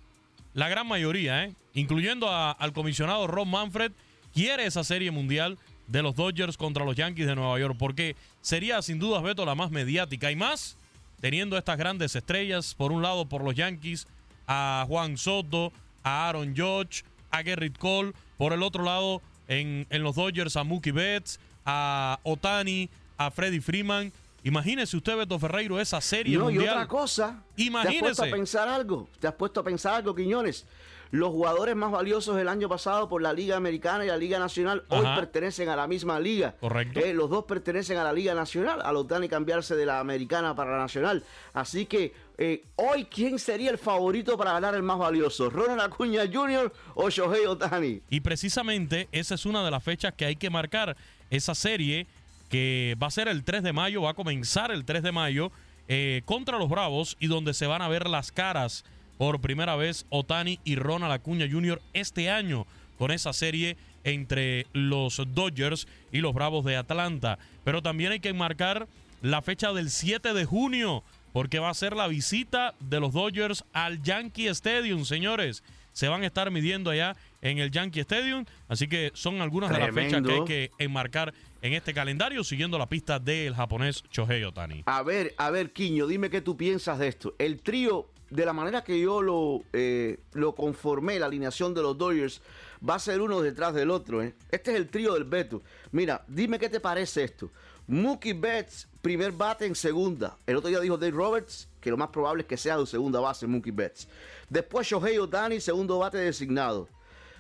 [0.56, 1.54] la gran mayoría, ¿eh?
[1.74, 3.92] incluyendo al comisionado Rob Manfred,
[4.32, 8.80] quiere esa serie mundial de los Dodgers contra los Yankees de Nueva York, porque sería
[8.80, 10.78] sin dudas, Beto, la más mediática y más
[11.20, 14.08] teniendo estas grandes estrellas, por un lado por los Yankees,
[14.46, 20.02] a Juan Soto, a Aaron Judge, a Gerrit Cole, por el otro lado en, en
[20.02, 22.88] los Dodgers a Mookie Betts, a Otani,
[23.18, 24.10] a Freddie Freeman.
[24.46, 26.64] Imagínese usted, Beto Ferreiro, esa serie mundial.
[26.64, 27.42] Y otra cosa.
[27.56, 27.98] Imagínese.
[28.00, 29.08] ¿Te has puesto a pensar algo?
[29.18, 30.66] ¿Te has puesto a pensar algo, Quiñones?
[31.10, 34.84] Los jugadores más valiosos del año pasado por la Liga Americana y la Liga Nacional
[34.88, 36.54] hoy pertenecen a la misma liga.
[36.60, 37.00] Correcto.
[37.00, 40.54] Eh, los dos pertenecen a la Liga Nacional, a los y cambiarse de la Americana
[40.54, 41.24] para la Nacional.
[41.52, 45.50] Así que eh, hoy, ¿quién sería el favorito para ganar el más valioso?
[45.50, 46.72] ¿Ronald Acuña Jr.
[46.94, 48.00] o Shohei Otani?
[48.10, 50.96] Y precisamente esa es una de las fechas que hay que marcar.
[51.30, 52.06] Esa serie
[52.48, 55.52] que va a ser el 3 de mayo, va a comenzar el 3 de mayo
[55.88, 58.84] eh, contra los Bravos y donde se van a ver las caras
[59.18, 61.80] por primera vez Otani y Ronald Acuña Jr.
[61.92, 62.66] este año
[62.98, 67.38] con esa serie entre los Dodgers y los Bravos de Atlanta.
[67.64, 68.88] Pero también hay que marcar
[69.22, 73.64] la fecha del 7 de junio porque va a ser la visita de los Dodgers
[73.72, 75.62] al Yankee Stadium, señores.
[75.96, 79.78] Se van a estar midiendo allá en el Yankee Stadium, así que son algunas de
[79.78, 81.32] las fechas que hay que enmarcar
[81.62, 84.82] en este calendario siguiendo la pista del japonés Shohei Otani.
[84.84, 87.34] A ver, a ver, Quiño, dime qué tú piensas de esto.
[87.38, 91.96] El trío, de la manera que yo lo, eh, lo conformé, la alineación de los
[91.96, 92.42] Dodgers,
[92.86, 94.22] va a ser uno detrás del otro.
[94.22, 94.34] ¿eh?
[94.50, 95.62] Este es el trío del Beto.
[95.92, 97.50] Mira, dime qué te parece esto.
[97.86, 100.36] Mookie Betts, primer bate en segunda.
[100.46, 103.20] El otro día dijo Dave Roberts que lo más probable es que sea de segunda
[103.20, 104.08] base Mookie Betts.
[104.48, 106.88] Después Shohei Otani, segundo bate designado.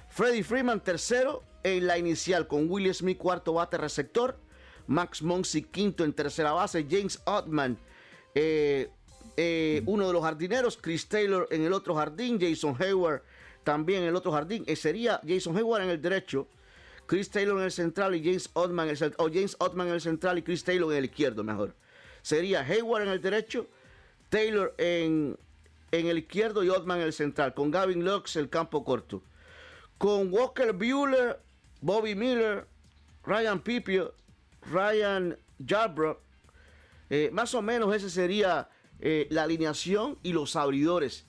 [0.08, 4.38] Freddie Freeman, tercero en la inicial con Willie Smith, cuarto bate receptor.
[4.86, 6.86] Max Monsi, quinto en tercera base.
[6.88, 7.76] James Ottman,
[8.36, 8.88] eh,
[9.36, 10.78] eh, uno de los jardineros.
[10.80, 12.38] Chris Taylor en el otro jardín.
[12.40, 13.22] Jason Hayward
[13.64, 14.62] también en el otro jardín.
[14.68, 16.46] Eh, sería Jason Hayward en el derecho.
[17.06, 20.00] Chris Taylor en el central y James Ottman en el, o James Ottman en el
[20.00, 21.74] central y Chris Taylor en el izquierdo, mejor.
[22.22, 23.68] Sería Hayward en el derecho,
[24.28, 25.38] Taylor en,
[25.92, 29.22] en el izquierdo y Ottman en el central, con Gavin Lux el campo corto.
[29.98, 31.40] Con Walker Bueller
[31.80, 32.66] Bobby Miller,
[33.24, 34.14] Ryan Pipio,
[34.62, 36.18] Ryan Jarbrough.
[37.10, 41.26] Eh, más o menos esa sería eh, la alineación y los abridores.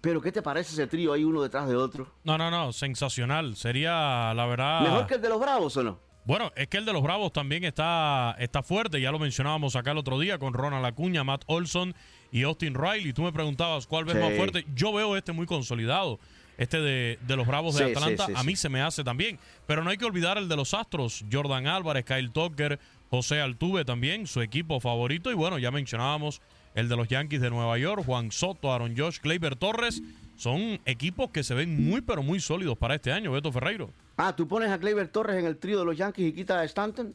[0.00, 2.12] Pero ¿qué te parece ese trío ahí uno detrás de otro?
[2.24, 3.54] No, no, no, sensacional.
[3.54, 4.80] Sería, la verdad...
[4.80, 6.00] ¿Mejor que el de los Bravos o no?
[6.24, 9.00] Bueno, es que el de los Bravos también está, está fuerte.
[9.00, 11.94] Ya lo mencionábamos acá el otro día con Ronald Acuña, Matt Olson
[12.32, 13.12] y Austin Riley.
[13.12, 14.66] Tú me preguntabas cuál ves más fuerte.
[14.74, 16.18] Yo veo este muy consolidado
[16.58, 19.38] este de, los Bravos de Atlanta, a mí se me hace también.
[19.66, 22.78] Pero no hay que olvidar el de los Astros, Jordan Álvarez, Kyle Tucker,
[23.10, 25.30] José Altuve también, su equipo favorito.
[25.30, 26.40] Y bueno, ya mencionábamos
[26.74, 30.02] el de los Yankees de Nueva York, Juan Soto, Aaron Josh, Gleyber Torres.
[30.36, 33.90] Son equipos que se ven muy, pero muy sólidos para este año, Beto Ferreiro.
[34.16, 36.64] Ah, ¿tú pones a Gleyber Torres en el trío de los Yankees y quitas a
[36.64, 37.14] Stanton?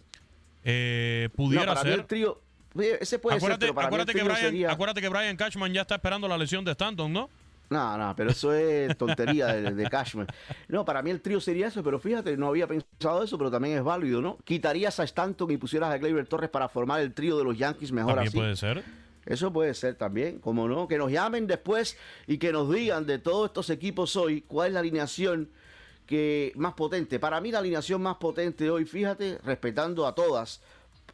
[0.63, 1.93] Eh, pudiera ser.
[1.93, 2.41] el trío,
[2.99, 6.37] ese puede acuérdate, ser, acuérdate, que Brian, acuérdate que Brian Cashman ya está esperando la
[6.37, 7.29] lesión de Stanton, ¿no?
[7.69, 10.27] No, no, pero eso es tontería de, Cashman.
[10.69, 13.77] No, para mí el trío sería eso, pero fíjate, no había pensado eso, pero también
[13.77, 14.37] es válido, ¿no?
[14.45, 17.91] Quitarías a Stanton y pusieras a Gleyber Torres para formar el trío de los Yankees
[17.91, 18.83] mejor también puede ser.
[19.25, 23.19] Eso puede ser también, como no, que nos llamen después y que nos digan de
[23.19, 25.49] todos estos equipos hoy cuál es la alineación
[26.05, 27.19] que más potente.
[27.19, 30.61] Para mí la alineación más potente hoy, fíjate, respetando a todas,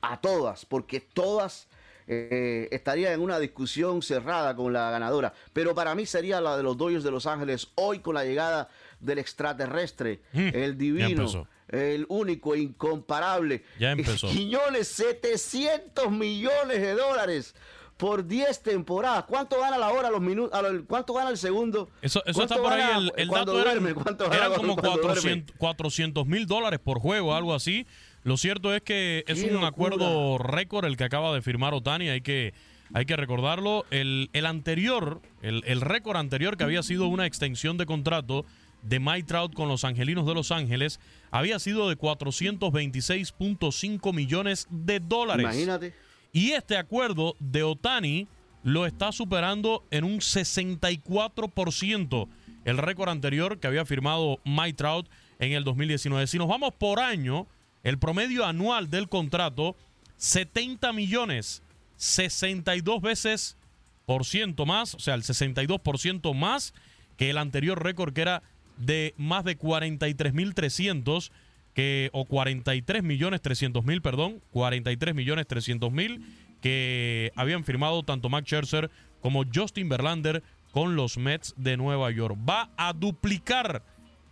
[0.03, 1.67] a todas, porque todas
[2.07, 5.33] eh, estaría en una discusión cerrada con la ganadora.
[5.53, 8.67] Pero para mí sería la de los Dodgers de Los Ángeles hoy con la llegada
[8.99, 11.47] del extraterrestre, mm, el divino.
[11.69, 13.63] El único, incomparable.
[13.79, 14.27] Ya empezó.
[14.31, 17.55] Quiñones, 700 millones de dólares
[17.97, 19.23] por 10 temporadas.
[19.23, 20.59] ¿Cuánto gana la hora, los minutos?
[20.87, 21.89] ¿Cuánto gana el segundo?
[22.01, 23.09] Eso, está por ahí.
[23.15, 27.87] El, dato era, eran como 400 mil dólares por juego, algo así.
[28.23, 32.21] Lo cierto es que es un acuerdo récord el que acaba de firmar Otani, hay
[32.21, 32.53] que,
[32.93, 33.85] hay que recordarlo.
[33.91, 38.45] El, el anterior, el, el récord anterior que había sido una extensión de contrato
[38.83, 40.99] de Mike Trout con los Angelinos de Los Ángeles
[41.31, 45.43] había sido de 426.5 millones de dólares.
[45.43, 45.93] Imagínate.
[46.31, 48.27] Y este acuerdo de Otani
[48.63, 52.27] lo está superando en un 64%.
[52.65, 55.07] El récord anterior que había firmado Mike Trout
[55.39, 56.27] en el 2019.
[56.27, 57.47] Si nos vamos por año,
[57.83, 59.75] el promedio anual del contrato,
[60.17, 61.61] 70 millones,
[61.97, 63.57] 62 veces
[64.05, 66.73] por ciento más, o sea, el 62% más
[67.17, 68.43] que el anterior récord que era
[68.77, 71.31] de más de 43.300
[71.73, 76.25] que o 43 millones 300 mil, perdón, 43 millones 300 mil
[76.61, 78.89] que habían firmado tanto Max Scherzer
[79.21, 82.37] como Justin Verlander con los Mets de Nueva York.
[82.47, 83.83] Va a duplicar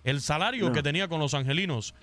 [0.04, 1.94] el salario que tenía con los angelinos.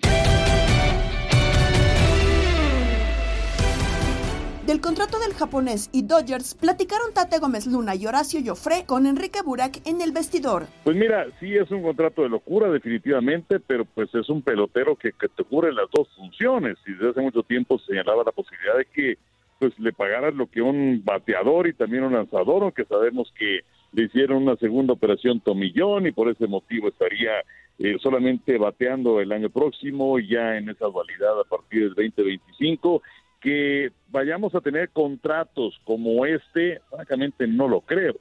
[4.69, 9.41] Del contrato del japonés y Dodgers platicaron Tate Gómez Luna y Horacio Joffre con Enrique
[9.43, 10.67] Burak en el vestidor.
[10.83, 15.13] Pues mira, sí es un contrato de locura definitivamente, pero pues es un pelotero que,
[15.13, 18.85] que te cubre las dos funciones y desde hace mucho tiempo señalaba la posibilidad de
[18.85, 19.17] que
[19.57, 23.61] pues le pagaran lo que un bateador y también un lanzador, aunque sabemos que
[23.93, 27.31] le hicieron una segunda operación tomillón y por ese motivo estaría
[27.79, 33.01] eh, solamente bateando el año próximo ya en esa dualidad a partir del 2025
[33.39, 38.15] que vayamos a tener contratos como este, francamente no lo creo.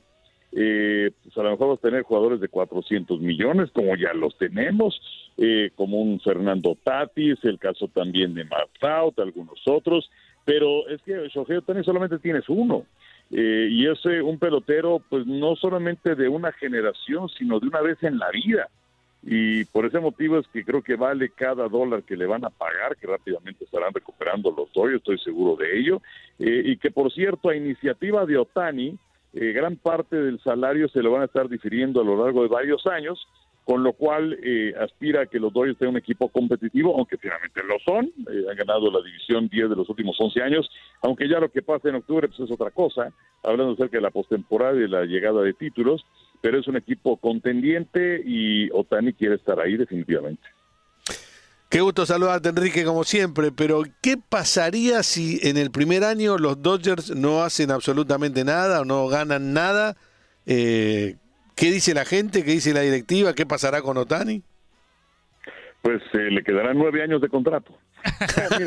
[0.52, 4.36] Eh, pues a lo mejor vamos a tener jugadores de 400 millones, como ya los
[4.38, 4.98] tenemos,
[5.36, 8.70] eh, como un Fernando Tatis, el caso también de Mark
[9.18, 10.10] algunos otros,
[10.44, 12.86] pero es que Shohei Otani solamente tienes uno.
[13.30, 18.02] Eh, y es un pelotero, pues no solamente de una generación, sino de una vez
[18.02, 18.70] en la vida
[19.22, 22.50] y por ese motivo es que creo que vale cada dólar que le van a
[22.50, 26.00] pagar, que rápidamente estarán recuperando los doyos, estoy seguro de ello,
[26.38, 28.96] eh, y que por cierto a iniciativa de Otani,
[29.34, 32.48] eh, gran parte del salario se lo van a estar difiriendo a lo largo de
[32.48, 33.26] varios años,
[33.64, 37.60] con lo cual eh, aspira a que los Dodgers tengan un equipo competitivo, aunque finalmente
[37.64, 38.10] lo son,
[38.48, 40.70] han ganado la división 10 de los últimos 11 años,
[41.02, 44.10] aunque ya lo que pasa en octubre pues es otra cosa, hablando acerca de la
[44.10, 46.06] postemporada y de la llegada de títulos,
[46.40, 50.42] pero es un equipo contendiente y Otani quiere estar ahí definitivamente.
[51.68, 56.62] Qué gusto saludarte, Enrique, como siempre, pero ¿qué pasaría si en el primer año los
[56.62, 59.94] Dodgers no hacen absolutamente nada o no ganan nada?
[60.46, 61.16] Eh,
[61.54, 62.42] ¿Qué dice la gente?
[62.42, 63.34] ¿Qué dice la directiva?
[63.34, 64.42] ¿Qué pasará con Otani?
[65.82, 67.76] Pues eh, le quedarán nueve años de contrato.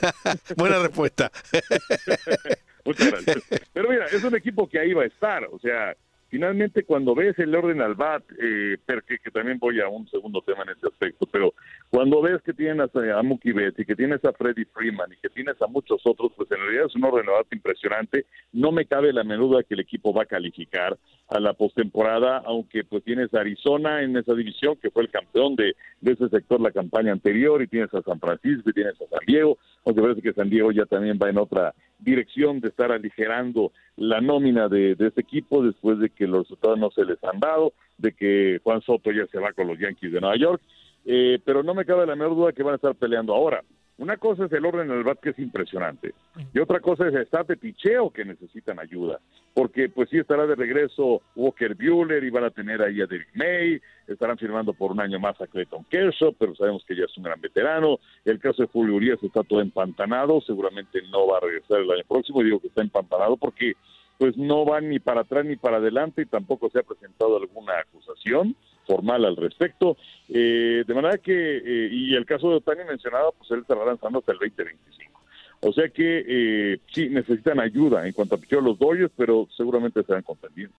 [0.56, 1.30] Buena respuesta.
[2.84, 3.68] Muchas gracias.
[3.72, 5.44] Pero mira, es un equipo que ahí va a estar.
[5.52, 5.94] O sea,
[6.28, 10.42] finalmente cuando ves el orden al BAT, eh, porque que también voy a un segundo
[10.42, 11.54] tema en ese aspecto, pero
[11.90, 15.28] cuando ves que tienes a, Mookie Betts y que tienes a Freddie Freeman y que
[15.30, 18.26] tienes a muchos otros, pues en realidad es un orden al BAT impresionante.
[18.52, 22.84] No me cabe la menuda que el equipo va a calificar a la postemporada, aunque
[22.84, 26.60] pues tienes a Arizona en esa división, que fue el campeón de, de ese sector
[26.60, 30.22] la campaña anterior, y tienes a San Francisco y tienes a San Diego, aunque parece
[30.22, 34.94] que San Diego ya también va en otra dirección de estar aligerando la nómina de,
[34.94, 38.60] de este equipo después de que los resultados no se les han dado, de que
[38.62, 40.62] Juan Soto ya se va con los Yankees de Nueva York,
[41.04, 43.62] eh, pero no me cabe la menor duda que van a estar peleando ahora.
[43.98, 46.14] Una cosa es el orden del bat que es impresionante
[46.54, 49.18] y otra cosa es el estar de picheo que necesitan ayuda,
[49.54, 53.30] porque pues sí estará de regreso Walker Bueller y van a tener ahí a Derek
[53.34, 57.16] May, estarán firmando por un año más a Clayton Kershaw, pero sabemos que ya es
[57.16, 57.98] un gran veterano.
[58.24, 62.04] El caso de Julio Urias está todo empantanado, seguramente no va a regresar el año
[62.06, 63.74] próximo, y digo que está empantanado porque
[64.16, 67.80] pues no va ni para atrás ni para adelante y tampoco se ha presentado alguna
[67.80, 68.54] acusación
[68.88, 69.98] formal al respecto.
[70.28, 74.20] Eh, de manera que, eh, y el caso de Otani mencionado, pues él estará lanzando
[74.20, 75.20] hasta el 2025.
[75.60, 80.00] O sea que eh, sí necesitan ayuda en cuanto a picheo los doyos, pero seguramente
[80.00, 80.74] estarán contendiendo.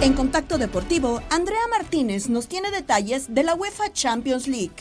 [0.00, 4.74] En Contacto Deportivo, Andrea Martínez nos tiene detalles de la UEFA Champions League.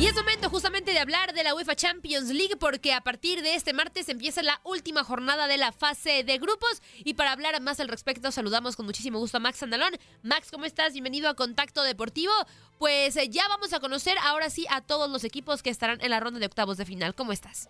[0.00, 3.56] Y es momento justamente de hablar de la UEFA Champions League porque a partir de
[3.56, 7.80] este martes empieza la última jornada de la fase de grupos y para hablar más
[7.80, 9.90] al respecto saludamos con muchísimo gusto a Max Andalón.
[10.22, 10.92] Max, ¿cómo estás?
[10.92, 12.32] Bienvenido a Contacto Deportivo.
[12.78, 16.10] Pues eh, ya vamos a conocer ahora sí a todos los equipos que estarán en
[16.10, 17.16] la ronda de octavos de final.
[17.16, 17.68] ¿Cómo estás?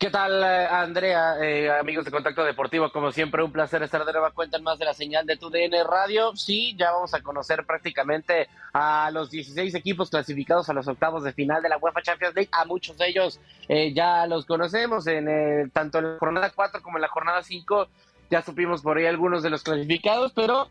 [0.00, 1.34] ¿Qué tal, eh, Andrea?
[1.42, 4.78] Eh, amigos de Contacto Deportivo, como siempre, un placer estar de nueva cuenta en más
[4.78, 6.34] de la señal de tu DN Radio.
[6.34, 11.34] Sí, ya vamos a conocer prácticamente a los 16 equipos clasificados a los octavos de
[11.34, 12.48] final de la UEFA Champions League.
[12.50, 16.96] A muchos de ellos eh, ya los conocemos, en tanto en la jornada 4 como
[16.96, 17.86] en la jornada 5.
[18.30, 20.70] Ya supimos por ahí algunos de los clasificados, pero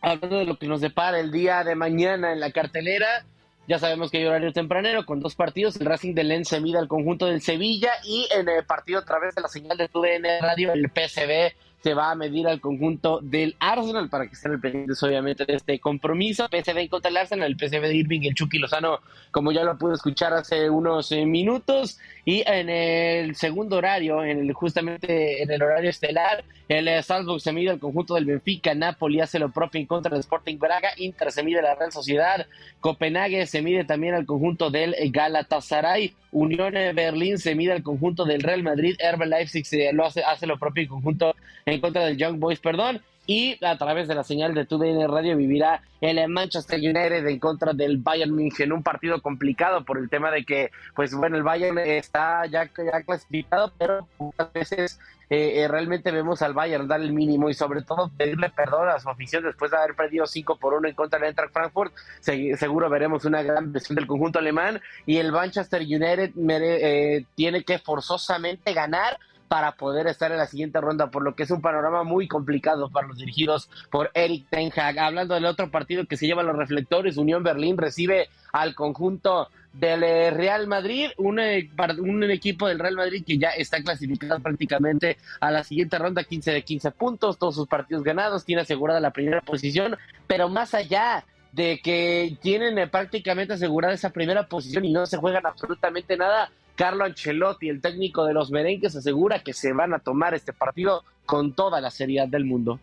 [0.00, 3.26] hablando de lo que nos depara el día de mañana en la cartelera,
[3.66, 5.76] ya sabemos que hay horario tempranero con dos partidos.
[5.80, 9.04] El Racing de Lens se mide al conjunto del Sevilla y en el partido a
[9.04, 13.20] través de la señal de TUDN Radio el PSV se va a medir al conjunto
[13.22, 16.48] del Arsenal para que estén pendientes obviamente de este compromiso.
[16.50, 19.94] PSV contra del Arsenal, el PSV de Irving, el Chucky Lozano, como ya lo pude
[19.94, 21.98] escuchar hace unos eh, minutos.
[22.24, 27.40] Y en el segundo horario, en el, justamente en el horario estelar, el eh, Salzburg
[27.40, 30.90] se mide al conjunto del Benfica, Napoli hace lo propio en contra del Sporting Braga,
[30.96, 32.46] Inter se mide a la Real Sociedad,
[32.80, 38.42] Copenhague se mide también al conjunto del Galatasaray, Unión Berlín se mide al conjunto del
[38.42, 41.34] Real Madrid, Herbert Leipzig se lo hace, hace lo propio en conjunto
[41.64, 45.34] en contra del Young Boys, perdón, y a través de la señal de TUDN Radio
[45.34, 50.30] vivirá el Manchester United en contra del Bayern München, un partido complicado por el tema
[50.30, 56.10] de que, pues bueno, el Bayern está ya clasificado, pero muchas veces eh, eh, realmente
[56.12, 59.70] vemos al Bayern dar el mínimo y sobre todo pedirle perdón a su afición después
[59.72, 61.92] de haber perdido 5 por 1 en contra del Eintracht Frankfurt.
[62.20, 67.24] Se- seguro veremos una gran versión del conjunto alemán y el Manchester United mere- eh,
[67.34, 69.18] tiene que forzosamente ganar
[69.48, 72.90] para poder estar en la siguiente ronda, por lo que es un panorama muy complicado
[72.90, 74.98] para los dirigidos por Eric Ten Hag.
[74.98, 80.02] Hablando del otro partido que se lleva los reflectores, Unión Berlín recibe al conjunto del
[80.02, 85.18] eh, Real Madrid, un, eh, un equipo del Real Madrid que ya está clasificado prácticamente
[85.40, 89.10] a la siguiente ronda, 15 de 15 puntos, todos sus partidos ganados, tiene asegurada la
[89.10, 94.92] primera posición, pero más allá de que tienen eh, prácticamente asegurada esa primera posición y
[94.92, 99.72] no se juegan absolutamente nada, Carlo Ancelotti, el técnico de los merengues, asegura que se
[99.72, 102.78] van a tomar este partido con toda la seriedad del mundo.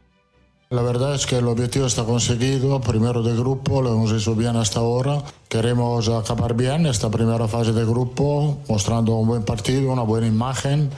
[0.70, 4.56] La verdad es que el objetivo está conseguido, primero de grupo, lo hemos hecho bien
[4.56, 5.22] hasta ahora.
[5.48, 10.89] Queremos acabar bien esta primera fase de grupo, mostrando un buen partido, una buena imagen.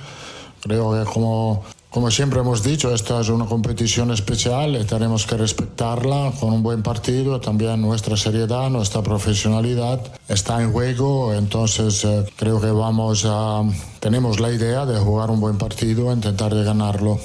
[0.62, 1.66] Creo que como,
[1.96, 6.62] como siempre hemos dicho, esta es una competición especial y tenemos que respetarla con un
[6.62, 7.40] buen partido.
[7.40, 13.64] También nuestra seriedad, nuestra profesionalidad está en juego, entonces eh, creo que vamos a...
[14.02, 17.18] Tenemos la idea de jugar un buen partido, intentar de ganarlo.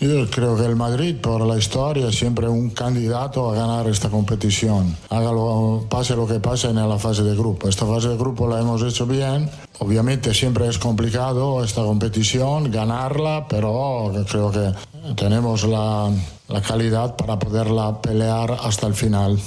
[0.00, 4.10] Yo creo que el Madrid, por la historia, es siempre un candidato a ganar esta
[4.10, 4.96] competición.
[5.08, 7.68] Hágalo, pase lo que pase en la fase de grupo.
[7.68, 9.48] Esta fase de grupo la hemos hecho bien.
[9.78, 14.72] Obviamente siempre es complicado esta competición, ganarla, pero creo que
[15.14, 16.10] tenemos la,
[16.48, 19.38] la calidad para poderla pelear hasta el final.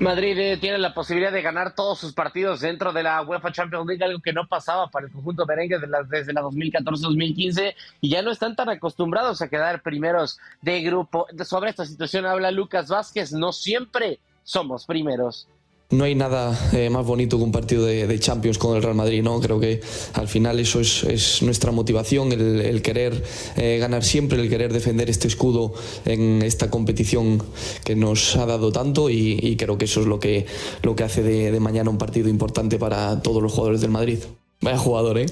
[0.00, 3.86] Madrid eh, tiene la posibilidad de ganar todos sus partidos dentro de la UEFA Champions
[3.86, 8.08] League, algo que no pasaba para el conjunto merengue de la- desde la 2014-2015 y
[8.08, 11.26] ya no están tan acostumbrados a quedar primeros de grupo.
[11.44, 15.46] Sobre esta situación habla Lucas Vázquez, no siempre somos primeros.
[15.90, 19.24] No hay nada eh, más bonito que un partido de, Champions con el Real Madrid,
[19.24, 19.40] ¿no?
[19.40, 19.80] Creo que
[20.12, 23.24] al final eso es, es nuestra motivación, el, querer
[23.56, 25.74] eh, ganar siempre, el querer defender este escudo
[26.04, 27.42] en esta competición
[27.84, 30.46] que nos ha dado tanto y, creo que eso es lo que,
[30.82, 34.20] lo que hace de, de mañana un partido importante para todos los jugadores del Madrid.
[34.60, 35.26] Vaya jugador, ¿eh?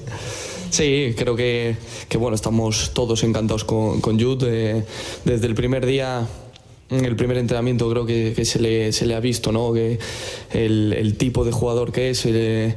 [0.71, 1.77] Sí, creo que,
[2.09, 4.79] que, bueno, estamos todos encantados con, con Jude.
[4.79, 4.83] eh,
[5.23, 6.27] desde el primer día
[6.91, 9.71] en el primer entrenamiento creo que, se, le, ha visto ¿no?
[9.73, 9.99] que
[10.53, 12.75] el, tipo de jugador que es, eh,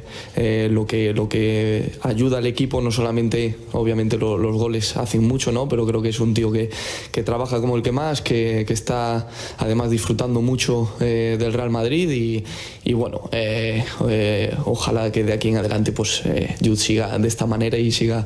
[0.71, 5.51] lo, que, lo que ayuda al equipo, no solamente obviamente lo- los goles hacen mucho,
[5.51, 5.67] ¿no?
[5.67, 6.69] pero creo que es un tío que,
[7.11, 11.71] que trabaja como el que más, que, que está además disfrutando mucho eh, del Real
[11.71, 12.43] Madrid y,
[12.83, 16.21] y bueno, eh, eh, ojalá que de aquí en adelante pues
[16.63, 18.25] Jude siga de esta manera y siga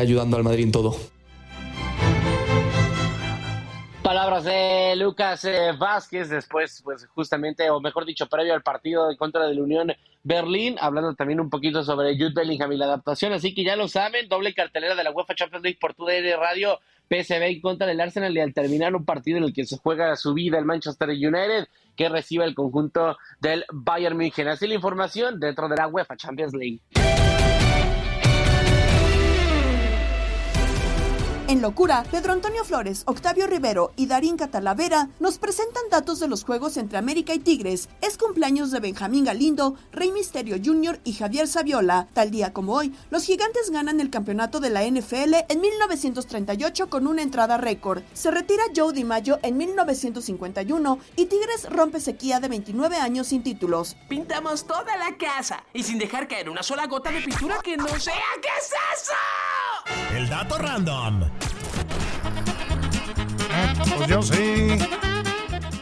[0.00, 1.15] ayudando al Madrid en todo.
[4.06, 9.16] Palabras de Lucas eh, Vázquez después, pues justamente, o mejor dicho, previo al partido en
[9.16, 9.92] contra de la Unión
[10.22, 13.88] Berlín, hablando también un poquito sobre Jude Bellingham y la adaptación, así que ya lo
[13.88, 16.78] saben, doble cartelera de la UEFA Champions League por TUDN Radio,
[17.10, 20.14] PSV en contra del Arsenal y al terminar un partido en el que se juega
[20.14, 24.46] su vida el Manchester United, que recibe el conjunto del Bayern München.
[24.46, 26.78] Así la información dentro de la UEFA Champions League.
[31.48, 36.42] En Locura, Pedro Antonio Flores, Octavio Rivero y Darín Catalavera nos presentan datos de los
[36.42, 37.88] juegos entre América y Tigres.
[38.00, 40.98] Es cumpleaños de Benjamín Galindo, Rey Misterio Jr.
[41.04, 42.08] y Javier Saviola.
[42.14, 47.06] Tal día como hoy, los gigantes ganan el campeonato de la NFL en 1938 con
[47.06, 48.02] una entrada récord.
[48.12, 53.96] Se retira Joe DiMaggio en 1951 y Tigres rompe sequía de 29 años sin títulos.
[54.08, 57.86] Pintamos toda la casa y sin dejar caer una sola gota de pintura que no
[58.00, 58.14] sea.
[58.42, 59.14] ¿Qué es eso?
[60.14, 61.20] El dato random.
[63.96, 64.68] Pues yo sí.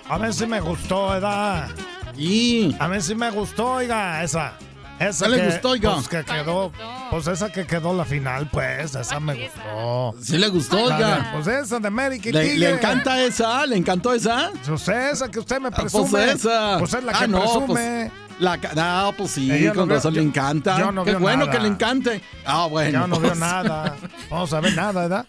[0.09, 1.68] A ver si me gustó, ¿verdad?
[2.16, 2.74] Y.
[2.78, 4.55] A ver si me gustó, oiga, esa.
[5.00, 5.94] Esa ¿Qué le que, gustó, oiga?
[5.94, 6.70] Pues que quedó.
[7.11, 8.94] Pues esa que quedó la final, pues.
[8.94, 10.14] Esa me gustó.
[10.22, 11.30] ¿Sí le gustó, oiga?
[11.34, 13.66] Pues esa de América y ¿Le, le encanta esa?
[13.66, 14.50] ¿Le encantó esa?
[14.64, 16.30] Pues esa que usted me Ah, pues presume.
[16.32, 16.76] esa.
[16.78, 17.66] Pues es la Ah, que no, presume.
[17.66, 20.78] pues, La, ah, pues sí, Eh, yo no con veo- razón yo- le encanta.
[20.78, 21.53] yo no Qué veo bueno nada.
[21.53, 22.20] que le encante.
[22.45, 23.01] Ah, bueno.
[23.03, 23.97] Ya no veo nada.
[24.28, 25.26] Vamos a ver nada, ¿verdad?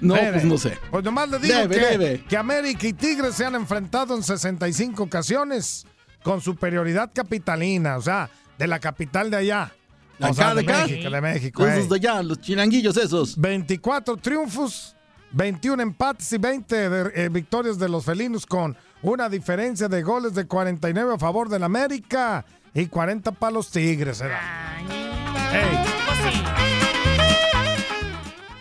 [0.00, 0.78] No, pues no sé.
[0.90, 2.24] Pues nomás le digo Debe, que, debe.
[2.28, 5.84] que América y Tigres se han enfrentado en 65 ocasiones
[6.22, 9.72] con superioridad capitalina, o sea, de la capital de allá.
[10.20, 10.86] O Acá sea, de de acá.
[10.86, 11.66] México, de México.
[11.66, 13.36] Esos de allá, los chilanguillos esos.
[13.36, 14.94] 24 triunfos,
[15.32, 20.34] 21 empates y 20 de- eh, victorias de los felinos con una diferencia de goles
[20.34, 24.20] de 49 a favor del América y 40 para los Tigres.
[24.20, 24.40] ¿verdad?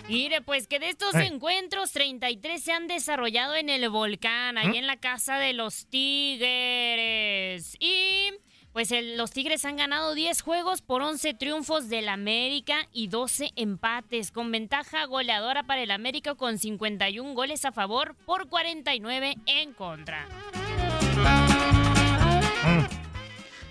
[0.10, 4.76] Mire, pues que de estos encuentros, 33 se han desarrollado en el volcán, ahí ¿Mm?
[4.76, 7.76] en la casa de los Tigres.
[7.80, 8.30] Y
[8.74, 14.32] pues los Tigres han ganado 10 juegos por 11 triunfos del América y 12 empates,
[14.32, 20.28] con ventaja goleadora para el América con 51 goles a favor por 49 en contra.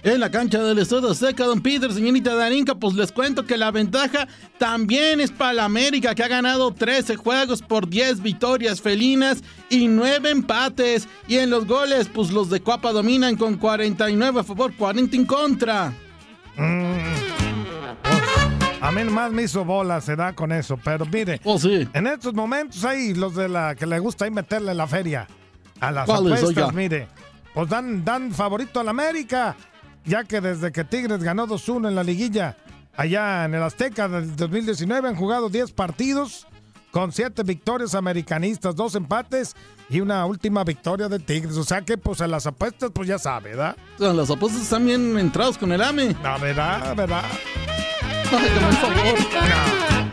[0.05, 3.70] En la cancha del Estadio Azteca, don Peter, señorita Darinka, pues les cuento que la
[3.70, 4.26] ventaja
[4.59, 9.86] también es para la América, que ha ganado 13 juegos por 10 victorias felinas y
[9.86, 11.07] 9 empates.
[11.28, 15.24] Y en los goles, pues los de Copa dominan con 49 a favor, 40 en
[15.24, 15.92] contra.
[18.80, 20.76] A mí nomás me hizo bola, se da con eso.
[20.82, 24.74] Pero mire, Oh, en estos momentos hay los de la que le gusta ahí meterle
[24.74, 25.28] la feria
[25.78, 27.07] a las ¿Cuáles, apuestas, mire.
[27.55, 29.55] Pues dan, dan favorito al América,
[30.05, 32.57] ya que desde que Tigres ganó 2-1 en la liguilla,
[32.96, 36.46] allá en el Azteca del 2019 han jugado 10 partidos
[36.90, 39.57] con 7 victorias americanistas, 2 empates
[39.88, 41.57] y una última victoria de Tigres.
[41.57, 43.76] O sea que pues en las apuestas pues ya sabe, ¿verdad?
[43.98, 46.14] Sea, Las apuestas están bien entrados con el AME.
[46.22, 47.24] La verdad, verdad.
[48.30, 50.12] Hágame el favor.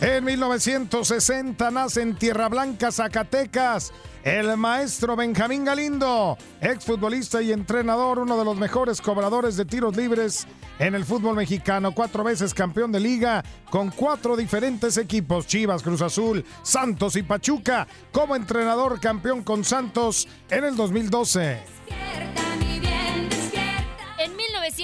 [0.00, 3.94] En 1960 nace en Tierra Blanca, Zacatecas,
[4.24, 10.46] el maestro Benjamín Galindo, exfutbolista y entrenador, uno de los mejores cobradores de tiros libres
[10.78, 16.02] en el fútbol mexicano, cuatro veces campeón de liga con cuatro diferentes equipos, Chivas, Cruz
[16.02, 21.75] Azul, Santos y Pachuca, como entrenador campeón con Santos en el 2012.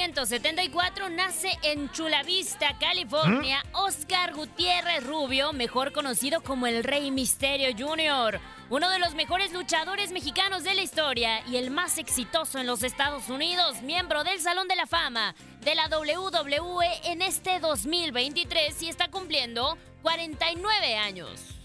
[0.03, 7.69] 1974 nace en Chula Vista, California, Oscar Gutiérrez Rubio, mejor conocido como el Rey Misterio
[7.79, 12.67] Jr., uno de los mejores luchadores mexicanos de la historia y el más exitoso en
[12.67, 18.83] los Estados Unidos, miembro del Salón de la Fama de la WWE en este 2023
[18.83, 21.62] y está cumpliendo 49 años.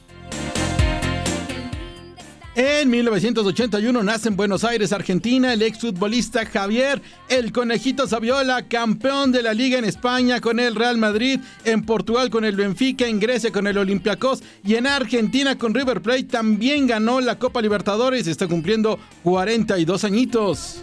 [2.59, 9.43] En 1981 nace en Buenos Aires, Argentina, el exfutbolista Javier El Conejito Saviola, campeón de
[9.43, 13.51] la Liga en España con el Real Madrid, en Portugal con el Benfica, en Grecia
[13.51, 18.31] con el Olympiacos y en Argentina con River Plate también ganó la Copa Libertadores y
[18.31, 20.81] está cumpliendo 42 añitos.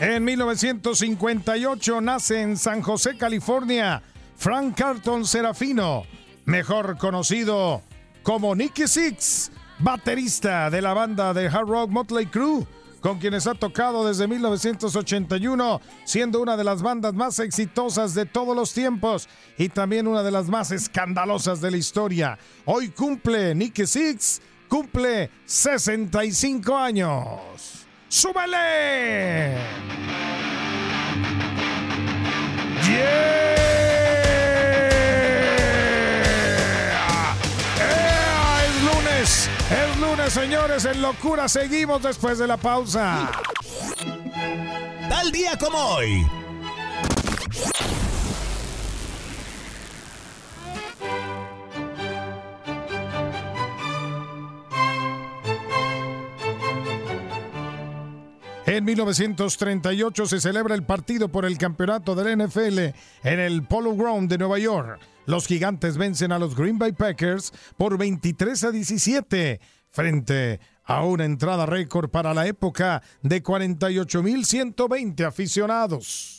[0.00, 4.02] En 1958 nace en San José, California,
[4.36, 6.02] Frank Carlton Serafino,
[6.46, 7.80] mejor conocido
[8.22, 12.66] como Nicky Six, baterista de la banda de hard rock Motley Crue,
[13.00, 18.54] con quienes ha tocado desde 1981, siendo una de las bandas más exitosas de todos
[18.54, 22.38] los tiempos y también una de las más escandalosas de la historia.
[22.64, 27.40] Hoy cumple Nicky Six, cumple 65 años.
[28.08, 29.56] ¡Súbele!
[32.86, 33.61] ¡Yeah!
[39.72, 40.84] Es lunes, señores.
[40.84, 43.30] En locura seguimos después de la pausa.
[45.08, 46.26] Tal día como hoy.
[58.64, 62.78] En 1938 se celebra el partido por el campeonato del NFL
[63.22, 65.11] en el Polo Ground de Nueva York.
[65.26, 69.60] Los gigantes vencen a los Green Bay Packers por 23 a 17
[69.90, 76.38] frente a una entrada récord para la época de 48.120 aficionados.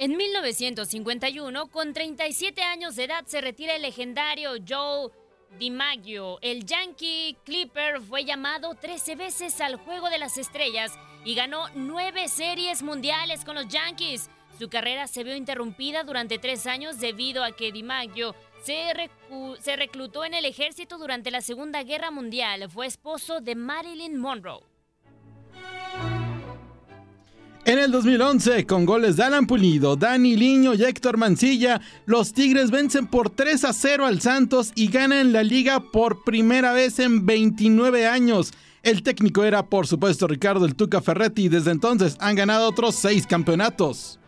[0.00, 5.10] En 1951, con 37 años de edad, se retira el legendario Joe
[5.58, 6.38] DiMaggio.
[6.40, 10.92] El Yankee Clipper fue llamado 13 veces al Juego de las Estrellas
[11.24, 14.30] y ganó 9 series mundiales con los Yankees.
[14.58, 18.34] Su carrera se vio interrumpida durante tres años debido a que DiMaggio
[18.64, 22.68] Se, recu- se reclutó en el ejército durante la Segunda Guerra Mundial.
[22.68, 24.62] Fue esposo de Marilyn Monroe.
[27.64, 32.70] En el 2011, con goles de Alan Pulido, Dani Liño y Héctor Mancilla, los Tigres
[32.70, 37.26] vencen por 3 a 0 al Santos y ganan la liga por primera vez en
[37.26, 38.52] 29 años.
[38.82, 42.94] El técnico era, por supuesto, Ricardo El Tuca Ferretti y desde entonces han ganado otros
[42.94, 44.18] 6 campeonatos.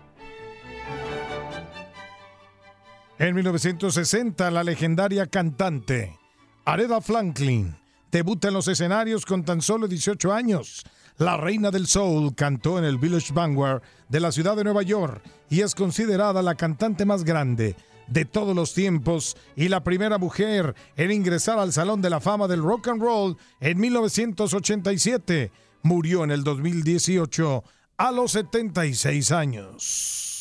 [3.20, 6.18] En 1960, la legendaria cantante
[6.64, 7.76] Aretha Franklin
[8.10, 10.82] debuta en los escenarios con tan solo 18 años.
[11.18, 15.22] La reina del soul cantó en el Village Vanguard de la ciudad de Nueva York
[15.50, 20.74] y es considerada la cantante más grande de todos los tiempos y la primera mujer
[20.96, 25.52] en ingresar al Salón de la Fama del Rock and Roll en 1987.
[25.82, 27.64] Murió en el 2018
[27.98, 30.39] a los 76 años.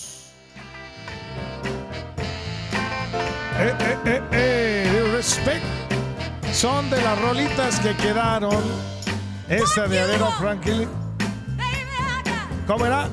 [3.62, 5.66] Eh, eh, eh, eh, respect.
[6.54, 8.64] Son de las rolitas que quedaron.
[9.50, 10.88] Esta de Aretha Franklin.
[12.66, 13.10] ¿Cómo era?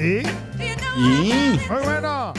[0.00, 0.26] ¿Y?
[0.98, 1.60] Y...
[1.70, 2.32] Muy bueno.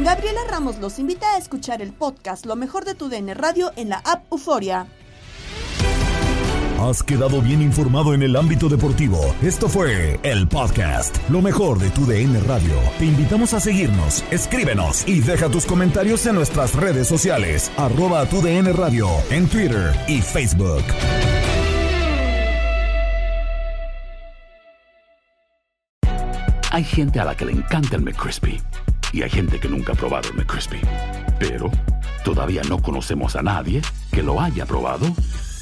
[0.00, 3.88] Gabriela Ramos los invita a escuchar el podcast Lo mejor de tu DN Radio en
[3.88, 4.86] la app Euforia.
[6.80, 9.18] Has quedado bien informado en el ámbito deportivo.
[9.42, 12.74] Esto fue el podcast, lo mejor de tu DN Radio.
[12.98, 18.42] Te invitamos a seguirnos, escríbenos y deja tus comentarios en nuestras redes sociales, arroba tu
[18.42, 20.82] DN Radio, en Twitter y Facebook.
[26.72, 28.60] Hay gente a la que le encanta el McCrispy
[29.12, 30.80] y hay gente que nunca ha probado el McCrispy.
[31.38, 31.70] Pero
[32.24, 35.06] todavía no conocemos a nadie que lo haya probado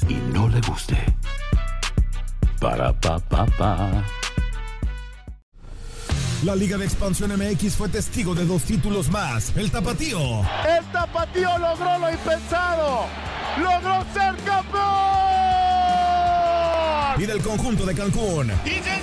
[0.09, 0.97] y no le guste.
[2.59, 4.03] Para pa pa pa.
[6.43, 9.55] La Liga de Expansión MX fue testigo de dos títulos más.
[9.55, 13.05] El Tapatío El tapatío logró lo impensado.
[13.57, 14.83] Logró ser campeón.
[17.17, 18.51] y del conjunto de Cancún.
[18.65, 19.01] Y se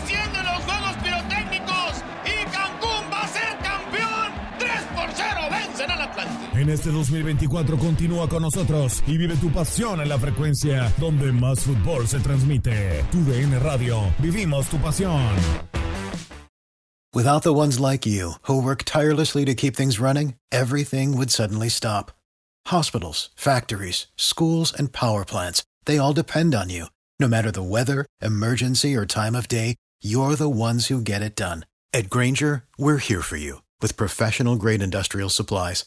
[6.61, 11.61] En este 2024 continúa con nosotros y vive tu pasión en la frecuencia donde más
[11.61, 13.03] fútbol se transmite.
[13.11, 14.13] Tu DN Radio.
[14.19, 15.35] Vivimos tu pasión.
[17.15, 21.71] Without the ones like you, who work tirelessly to keep things running, everything would suddenly
[21.71, 22.13] stop.
[22.67, 26.89] Hospitals, factories, schools, and power plants, they all depend on you.
[27.19, 31.35] No matter the weather, emergency, or time of day, you're the ones who get it
[31.35, 31.65] done.
[31.95, 35.87] At Granger, we're here for you with professional grade industrial supplies.